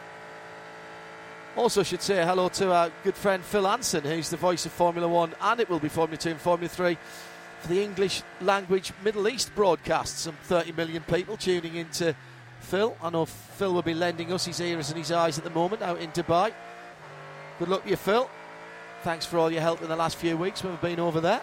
[1.58, 5.06] Also, should say hello to our good friend Phil Anson, who's the voice of Formula
[5.06, 6.97] One, and it will be Formula Two and Formula Three
[7.60, 10.20] for the English language Middle East broadcast.
[10.20, 12.16] Some 30 million people tuning into
[12.62, 12.95] Phil.
[13.04, 15.82] I know Phil will be lending us his ears and his eyes at the moment
[15.82, 16.54] out in Dubai.
[17.60, 18.30] Good luck to you, Phil.
[19.04, 21.41] Thanks for all your help in the last few weeks when we've been over there.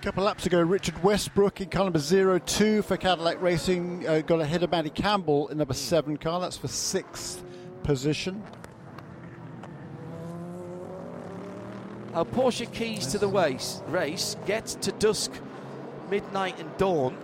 [0.00, 4.20] A couple of laps ago, Richard Westbrook in car number 02 for Cadillac Racing uh,
[4.20, 6.40] got ahead of Matty Campbell in number 7 car.
[6.40, 7.42] That's for sixth
[7.82, 8.42] position.
[12.16, 15.30] Our Porsche keys to the race, race get to dusk,
[16.10, 17.14] midnight, and dawn.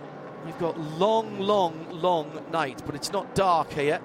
[0.45, 3.99] You've got long, long, long night, but it's not dark here.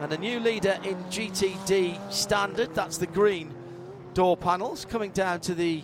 [0.00, 3.52] And a new leader in GTD standard, that's the green
[4.14, 5.82] door panels, coming down to the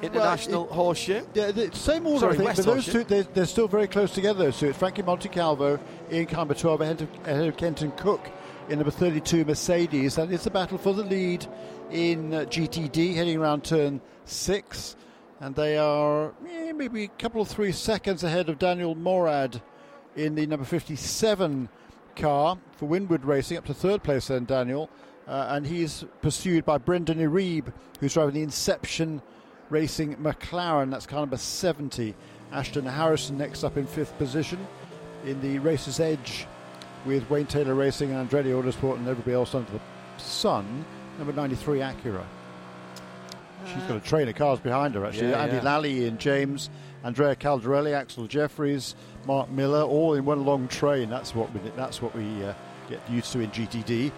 [0.00, 1.22] International Well, it- Horseshoe.
[1.34, 2.92] Yeah, the same order, Sorry, I think, West but those Horseshoe.
[2.92, 4.52] two, they're, they're still very close together.
[4.52, 8.30] So it's Frankie Montecalvo in car number 12 ahead of, ahead of Kenton Koch
[8.68, 10.18] in number 32 Mercedes.
[10.18, 11.44] And it's the battle for the lead
[11.92, 14.96] in GTD, heading around turn six.
[15.40, 19.60] And they are maybe a couple of three seconds ahead of Daniel Morad
[20.16, 21.68] in the number 57
[22.16, 24.88] car for Windward Racing, up to third place then, Daniel.
[25.26, 29.22] Uh, and he's pursued by Brendan Iribe, who's driving the Inception
[29.70, 30.90] Racing McLaren.
[30.90, 32.14] That's car number 70.
[32.52, 34.66] Ashton Harrison next up in fifth position
[35.24, 36.46] in the Racer's Edge
[37.06, 39.80] with Wayne Taylor Racing and Andretti Autosport and everybody else under the
[40.18, 40.84] sun.
[41.18, 42.24] Number 93 Acura.
[43.66, 45.30] She's got a train of cars behind her, actually.
[45.30, 45.62] Yeah, Andy yeah.
[45.62, 46.68] Lally in James,
[47.04, 48.94] Andrea Caldarelli, Axcil Jefferies,
[49.24, 51.08] Mark Miller, all in one long train.
[51.08, 52.54] That's what we, that's what we uh,
[52.88, 54.10] get used to in GTD.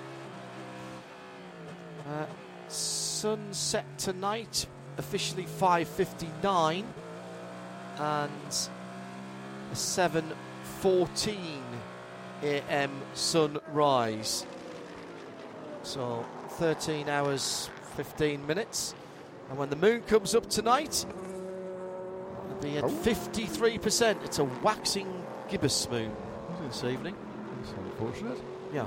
[2.09, 2.27] Uh,
[2.69, 4.67] sunset tonight,
[4.99, 6.85] officially 5.59
[7.99, 8.71] and
[9.73, 11.37] 7.14
[12.43, 13.03] a.m.
[13.15, 14.47] sunrise.
[15.83, 16.25] So
[16.59, 18.95] 13 hours 15 minutes.
[19.51, 21.05] And when the moon comes up tonight,
[22.47, 24.25] it'll be at 53%.
[24.25, 26.15] It's a waxing gibbous moon
[26.67, 27.15] this evening.
[27.61, 28.39] That's unfortunate.
[28.73, 28.87] Yeah.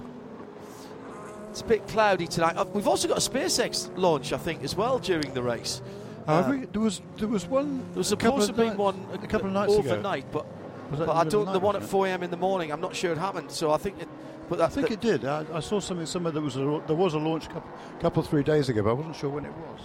[1.52, 2.56] It's a bit cloudy tonight.
[2.58, 5.82] Uh, we've also got a SpaceX launch, I think, as well during the race.
[6.28, 7.80] Uh, we- there was there was one.
[7.92, 9.90] there was a couple supposed to of be nights- one a couple of nights ago.
[9.92, 10.46] overnight, but
[10.92, 11.52] Was but I don't.
[11.54, 12.22] The one at 4 a.m.
[12.24, 13.50] in the morning, I'm not sure it happened.
[13.52, 14.10] So I think it.
[14.50, 15.26] But I think it did.
[15.26, 16.32] I, I saw something somewhere.
[16.32, 17.70] There was a, there was a launch couple,
[18.00, 19.82] couple three days ago, but I wasn't sure when it was.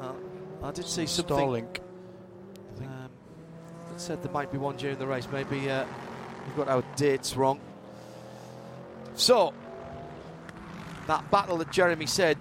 [0.00, 1.36] uh, I did see something.
[1.36, 1.78] Starlink.
[2.80, 3.10] Um,
[3.90, 5.28] that said there might be one during the race.
[5.32, 5.84] Maybe uh,
[6.46, 7.60] we've got our dates wrong.
[9.14, 9.54] So
[11.06, 12.38] that battle that Jeremy said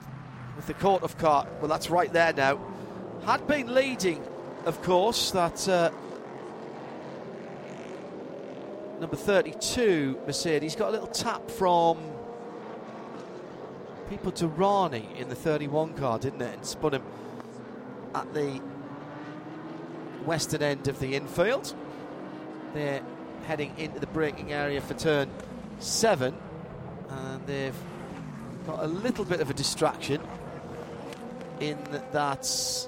[0.55, 2.59] with the Korthoff car, well, that's right there now.
[3.25, 4.23] Had been leading,
[4.65, 5.29] of course.
[5.29, 5.91] That uh,
[9.01, 11.97] number 32 Mercedes got a little tap from
[14.07, 16.53] people to Rani in the 31 car, didn't it?
[16.53, 17.03] And spun him
[18.13, 18.61] at the
[20.23, 21.73] western end of the infield.
[22.75, 23.01] They're
[23.47, 25.31] heading into the braking area for turn
[25.79, 26.37] seven,
[27.09, 27.75] and they've
[28.67, 30.21] got a little bit of a distraction
[31.59, 31.77] in
[32.11, 32.87] that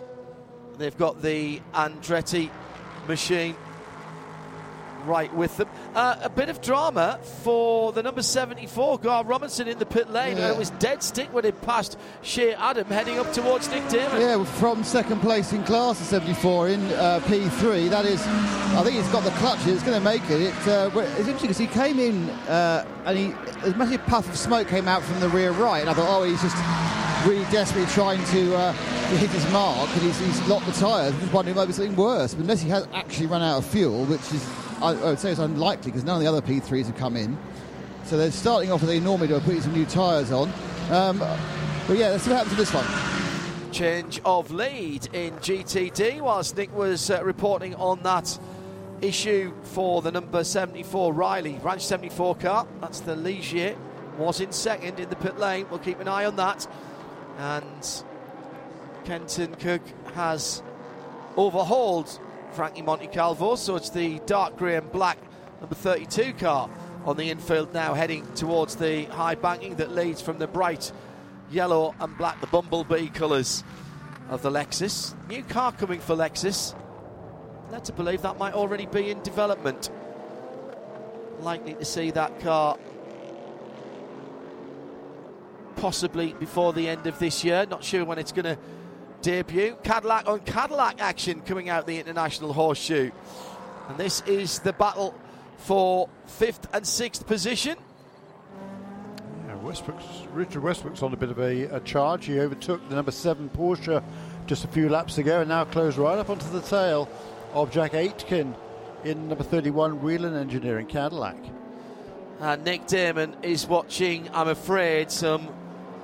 [0.78, 2.52] they've got the Andretti
[3.08, 3.56] machine
[5.06, 5.70] right with them.
[5.96, 10.38] Uh, a bit of drama for the number 74, Gar Robinson, in the pit lane.
[10.38, 10.52] Yeah.
[10.52, 14.22] It was dead stick when it passed Shea Adam heading up towards Nick Daman.
[14.22, 17.90] Yeah, from second place in class at 74 in uh, P3.
[17.90, 19.68] That is, I think he's got the clutches.
[19.68, 20.42] It's going to make it.
[20.42, 23.32] It, uh, it's interesting because he came in uh, and he,
[23.64, 26.24] a massive puff of smoke came out from the rear right, and I thought, oh,
[26.24, 26.56] he's just
[27.26, 31.14] really desperately trying to, uh, to hit his mark, and he's, he's locked the tyres.
[31.14, 32.34] I'm just wondering maybe something worse.
[32.34, 34.44] But unless he has actually run out of fuel, which is,
[34.82, 37.38] I, I would say, it's unlikely because none of the other P3s have come in.
[38.06, 40.52] So they're starting off as they normally do, putting some new tyres on.
[40.90, 42.86] Um, but yeah, let's see what happens to this one.
[43.72, 48.38] change of lead in GTD whilst Nick was uh, reporting on that
[49.02, 53.76] issue for the number 74 Riley Ranch 74 car that's the Ligier
[54.18, 56.66] was in second in the pit lane we'll keep an eye on that
[57.38, 58.04] and
[59.04, 59.82] Kenton Koch
[60.14, 60.62] has
[61.36, 62.18] overhauled
[62.54, 65.18] Frankie Montecalvo so it's the dark grey and black
[65.60, 66.70] number 32 car
[67.06, 70.92] on the infield now heading towards the high banking that leads from the bright
[71.52, 73.64] yellow and black, the bumblebee colours
[74.30, 75.14] of the Lexus.
[75.28, 76.76] New car coming for Lexus.
[77.72, 79.90] Led to believe that might already be in development.
[81.40, 82.78] Likely to see that car
[85.76, 87.66] possibly before the end of this year.
[87.70, 88.58] Not sure when it's going to
[89.24, 89.76] debut.
[89.84, 93.10] Cadillac on Cadillac action coming out the International Horseshoe.
[93.90, 95.16] And this is the battle
[95.58, 97.78] for fifth and sixth position.
[99.48, 102.26] Yeah, Westbrook's, Richard Westbrook's on a bit of a, a charge.
[102.26, 104.04] He overtook the number seven Porsche
[104.46, 107.10] just a few laps ago and now closed right up onto the tail
[107.54, 108.54] of Jack Aitken
[109.04, 111.38] in number 31 Whelen Engineering Cadillac.
[112.40, 115.48] And Nick Daman is watching, I'm afraid, some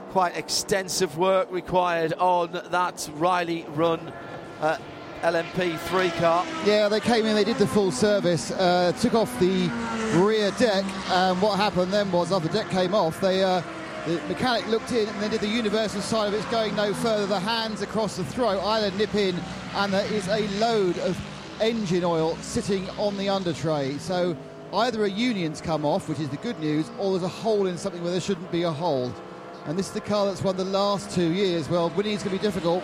[0.10, 4.12] quite extensive work required on that Riley run
[4.60, 4.78] uh,
[5.22, 6.46] LMP3 car.
[6.66, 9.70] Yeah, they came in, they did the full service, uh, took off the
[10.16, 13.62] rear deck, and what happened then was, after the deck came off, they uh,
[14.06, 17.28] the mechanic looked in and they did the universal sign of it's going no further.
[17.28, 19.36] The hands across the throat, either nip in,
[19.76, 21.20] and there is a load of
[21.62, 23.98] engine oil sitting on the under tray.
[23.98, 24.36] So
[24.74, 27.78] either a union's come off, which is the good news, or there's a hole in
[27.78, 29.14] something where there shouldn't be a hole.
[29.70, 31.70] And this is the car that's won the last two years.
[31.70, 32.84] Well, winning is going to be difficult.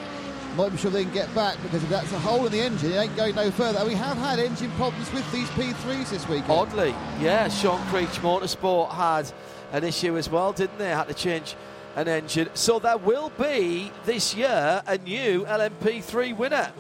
[0.55, 2.91] Not be sure they can get back because if that's a hole in the engine,
[2.91, 3.79] it ain't going no further.
[3.79, 6.47] And we have had engine problems with these P3s this week.
[6.47, 9.31] Oddly, yeah, Sean Creech Motorsport had
[9.71, 10.91] an issue as well, didn't they?
[10.91, 11.55] Had to change
[11.95, 12.49] an engine.
[12.53, 16.71] So there will be this year a new LMP3 winner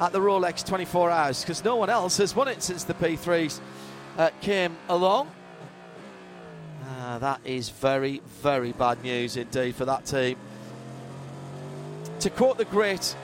[0.00, 3.60] at the Rolex 24 Hours because no one else has won it since the P3s
[4.18, 5.30] uh, came along.
[7.12, 10.34] Uh, that is very, very bad news indeed for that team.
[12.20, 13.14] To quote the great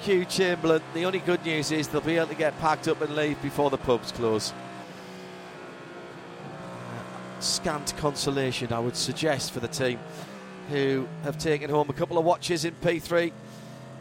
[0.00, 3.14] Hugh Chamberlain, the only good news is they'll be able to get packed up and
[3.14, 4.54] leave before the pubs close.
[6.40, 9.98] Uh, scant consolation, I would suggest, for the team
[10.70, 13.30] who have taken home a couple of watches in P3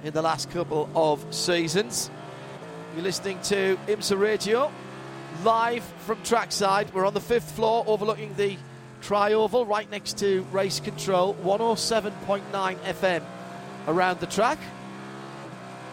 [0.05, 2.09] in the last couple of seasons.
[2.95, 4.71] You're listening to IMSA Radio
[5.43, 6.93] live from trackside.
[6.93, 8.57] We're on the fifth floor overlooking the
[9.03, 12.41] Tri-Oval right next to Race Control 107.9
[12.77, 13.21] FM
[13.85, 14.57] around the track.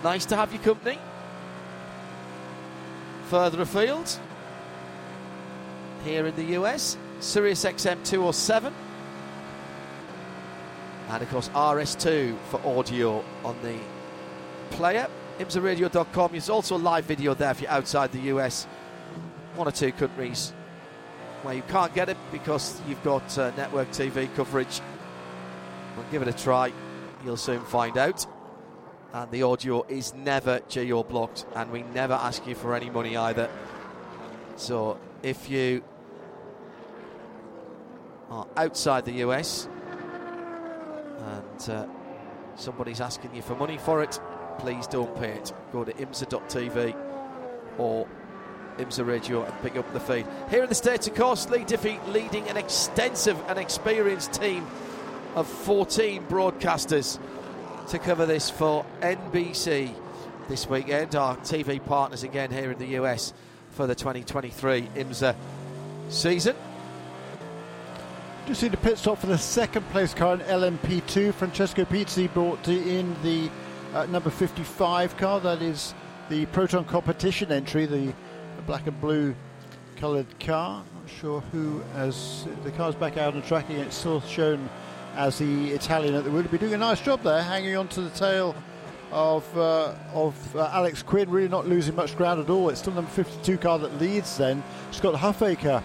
[0.05, 0.97] Nice to have your company.
[3.29, 4.17] Further afield,
[6.05, 8.73] here in the US, Sirius XM 207.
[11.09, 13.77] And of course, RS2 for audio on the
[14.71, 15.09] player.
[15.41, 16.31] IMSARadio.com.
[16.31, 18.67] There's also live video there if you're outside the US.
[19.57, 20.53] One or two countries
[21.43, 24.80] where you can't get it because you've got uh, network TV coverage.
[25.97, 26.72] Well, give it a try.
[27.24, 28.26] You'll soon find out.
[29.12, 33.16] And the audio is never geo blocked, and we never ask you for any money
[33.16, 33.51] either.
[34.57, 35.82] So if you
[38.30, 39.68] are outside the US
[41.18, 41.86] and uh,
[42.55, 44.20] somebody's asking you for money for it,
[44.59, 45.53] please don't pay it.
[45.72, 46.95] Go to imsa.tv
[47.78, 48.07] or
[48.81, 50.26] IMSA Radio and pick up the feed.
[50.49, 54.66] Here in the States, of course, Leigh Diffey leading an extensive and experienced team
[55.35, 57.18] of 14 broadcasters
[57.89, 59.93] to cover this for NBC
[60.49, 61.14] this weekend.
[61.14, 63.33] Our TV partners again here in the US
[63.70, 65.35] for the 2023 IMSA
[66.09, 66.57] season.
[68.47, 71.33] Just seen a pit stop for the second place car in LMP2.
[71.35, 73.51] Francesco Pizzi brought in the
[73.95, 75.41] uh, number 55 car.
[75.41, 75.95] That is
[76.28, 78.12] the Proton competition entry, the
[78.67, 79.35] black and blue
[79.97, 80.83] coloured car.
[80.95, 84.69] Not sure who, as the car's back out on track again, it's still shown
[85.15, 86.43] as the Italian at the wheel.
[86.45, 88.55] Be doing a nice job there, hanging on to the tail
[89.13, 92.69] of uh, of uh, Alex Quinn, really not losing much ground at all.
[92.71, 94.37] It's still number 52 car that leads.
[94.37, 95.83] Then Scott Huffaker,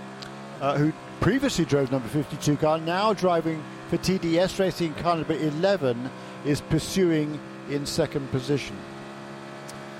[0.62, 6.10] uh, who previously drove number 52 car, now driving for TDS Racing car number 11,
[6.46, 8.76] is pursuing in second position.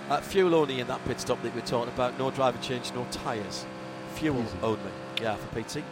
[0.10, 2.18] Uh, fuel only in that pit stop that we are talking about.
[2.20, 3.66] No driver change, no tyres.
[4.16, 4.58] Fuel Easy.
[4.62, 4.80] only.
[5.20, 5.84] Yeah, for PT.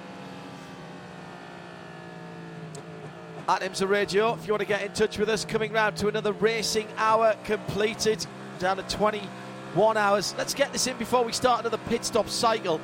[3.49, 6.07] At IMSA Radio, if you want to get in touch with us, coming round to
[6.07, 8.26] another racing hour completed,
[8.59, 10.36] down to 21 hours.
[10.38, 12.80] Let's get this in before we start another pit stop cycle.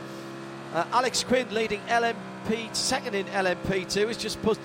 [0.73, 4.57] Uh, Alex Quinn leading LMP, second in LMP2, has just put,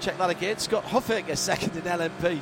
[0.00, 2.40] check that again, Scott Huffaker second in LMP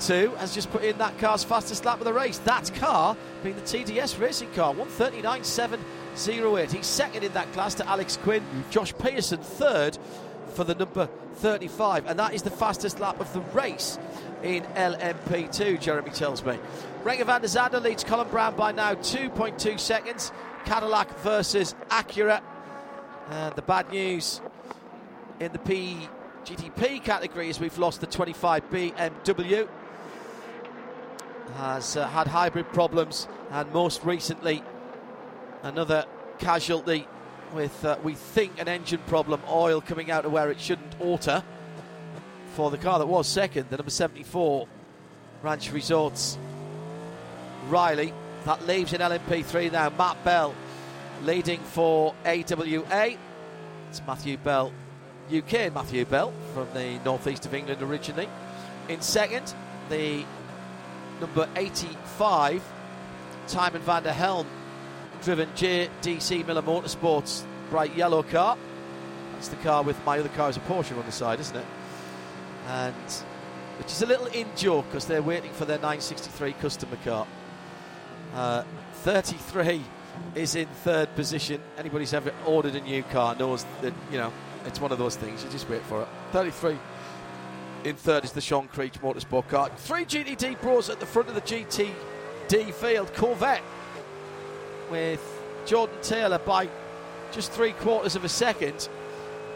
[0.00, 2.38] two has just put in that car's fastest lap of the race.
[2.38, 6.72] That car being the TDS racing car, 139.708.
[6.72, 8.42] He's second in that class to Alex Quinn.
[8.70, 9.98] Josh Pearson third
[10.54, 13.98] for the number 35, and that is the fastest lap of the race
[14.42, 16.58] in LMP2, Jeremy tells me.
[17.04, 20.32] Renger van der Zande leads Colin Brown by now 2.2 seconds.
[20.64, 22.40] Cadillac versus Acura.
[23.30, 24.40] And the bad news
[25.40, 26.08] in the P
[26.44, 29.68] GTP category is we've lost the 25 BMW
[31.56, 34.62] has uh, had hybrid problems and most recently
[35.62, 36.04] another
[36.38, 37.06] casualty
[37.54, 41.42] with, uh, we think, an engine problem, oil coming out of where it shouldn't alter
[42.54, 44.66] for the car that was second, the number 74
[45.42, 46.38] Ranch Resorts
[47.68, 48.12] Riley.
[48.44, 50.54] That leaves in LMP3 now Matt Bell
[51.22, 53.16] leading for AWA.
[53.88, 54.72] It's Matthew Bell,
[55.32, 58.28] UK Matthew Bell from the northeast of England originally.
[58.88, 59.54] In second,
[59.88, 60.24] the
[61.20, 62.62] number 85,
[63.46, 64.46] Tijmen van der Helm,
[65.22, 68.56] driven JDC Miller Motorsports bright yellow car.
[69.32, 71.66] That's the car with my other car is a Porsche on the side, isn't it?
[72.66, 72.94] And
[73.78, 77.26] which is a little in joke because they're waiting for their 963 customer car.
[78.34, 78.64] Uh,
[78.94, 79.82] 33
[80.34, 81.60] is in third position.
[81.78, 84.32] Anybody's ever ordered a new car knows that you know
[84.66, 85.44] it's one of those things.
[85.44, 86.08] You just wait for it.
[86.32, 86.76] 33
[87.84, 89.70] in third is the Sean Creech Motorsport car.
[89.76, 93.12] Three GTD Pros at the front of the GTD field.
[93.14, 93.62] Corvette
[94.90, 95.22] with
[95.66, 96.68] Jordan Taylor by
[97.30, 98.88] just three quarters of a second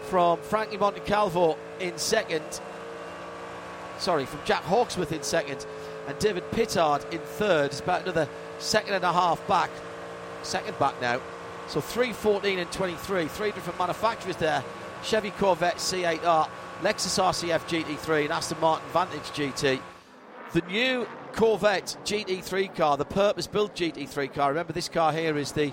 [0.08, 2.60] from Frankie Montecalvo in second.
[3.98, 5.66] Sorry, from Jack Hawksworth in second.
[6.08, 7.66] And David Pittard in third.
[7.66, 9.70] It's about another second and a half back.
[10.42, 11.20] Second back now.
[11.68, 13.26] So 314 and 23.
[13.26, 14.64] Three different manufacturers there.
[15.04, 16.48] Chevy Corvette C8R
[16.82, 19.80] Lexus RCF GT3 and Aston Martin Vantage GT.
[20.52, 24.48] The new Corvette GT3 car, the purpose-built GT3 car.
[24.48, 25.72] Remember, this car here is the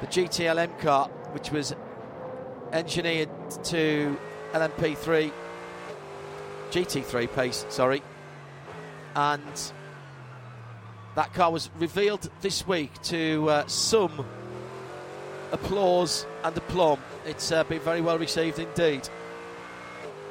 [0.00, 1.74] the GTLM car, which was
[2.72, 3.28] engineered
[3.64, 4.18] to
[4.52, 5.30] LMP3
[6.70, 7.66] GT3 pace.
[7.68, 8.02] Sorry,
[9.14, 9.72] and
[11.16, 14.24] that car was revealed this week to uh, some
[15.52, 17.00] applause and aplomb.
[17.26, 19.06] It's uh, been very well received indeed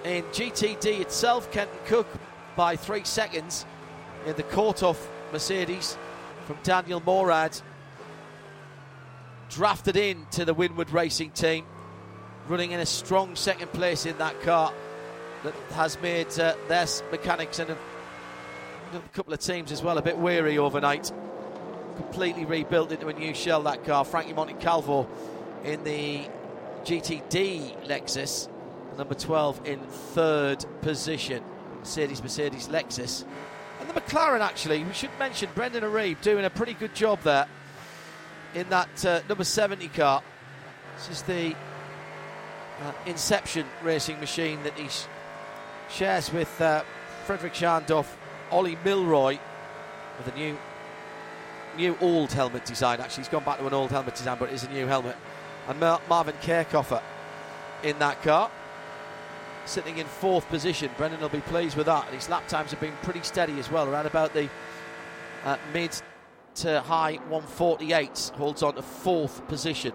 [0.06, 1.52] in GTD itself.
[1.52, 2.08] Kenton Koch
[2.56, 3.66] by three seconds
[4.26, 4.98] in the Korthoff
[5.34, 5.98] Mercedes
[6.46, 7.60] from Daniel Morad.
[9.50, 11.66] Drafted in to the Winward Racing team,
[12.48, 14.74] running in a strong second place in that car
[15.44, 17.78] that has made uh, their mechanics and a,
[18.94, 21.12] a couple of teams as well a bit weary overnight.
[21.98, 24.04] Completely rebuilt into a new shell that car.
[24.04, 25.08] Frankie Montecalvo
[25.64, 26.28] in the
[26.84, 28.50] GTD Lexus
[28.98, 31.44] Number 12 in third position.
[31.80, 33.26] Mercedes, Mercedes, Lexus.
[33.80, 37.48] And the McLaren, actually, we should mention Brendan Iribe doing a pretty good job there
[38.54, 40.24] in that uh, number 70 car.
[40.96, 41.54] This is the
[42.82, 45.06] uh, Inception racing machine that he sh-
[45.90, 46.84] shares with uh,
[47.26, 48.08] Frederik Schandorff,
[48.52, 49.38] Ollie Milroy,
[50.18, 50.58] with a new
[51.78, 53.02] new old helmet design.
[53.02, 55.16] Actually, he's gone back to an old helmet design, but it is a new helmet.
[55.68, 57.02] And Mar- Marvin Kirchhöfer
[57.84, 58.50] in that car,
[59.66, 60.90] sitting in fourth position.
[60.98, 62.06] Brendan will be pleased with that.
[62.14, 64.50] His lap times have been pretty steady as well, around about the
[65.44, 66.00] uh, mid
[66.56, 68.32] to high 148.
[68.36, 69.94] Holds on to fourth position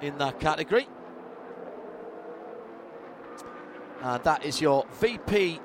[0.00, 0.88] in that category.
[4.02, 5.60] And that is your VP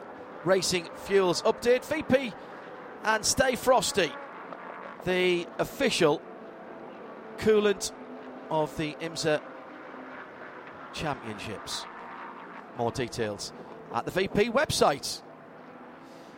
[0.45, 1.84] Racing Fuels update.
[1.84, 2.34] VP
[3.04, 4.12] and Stay Frosty,
[5.06, 6.22] the official
[7.38, 7.91] coolant
[8.50, 9.41] of the IMSA
[10.93, 11.86] Championships.
[12.78, 13.54] More details
[13.94, 15.22] at the VP website.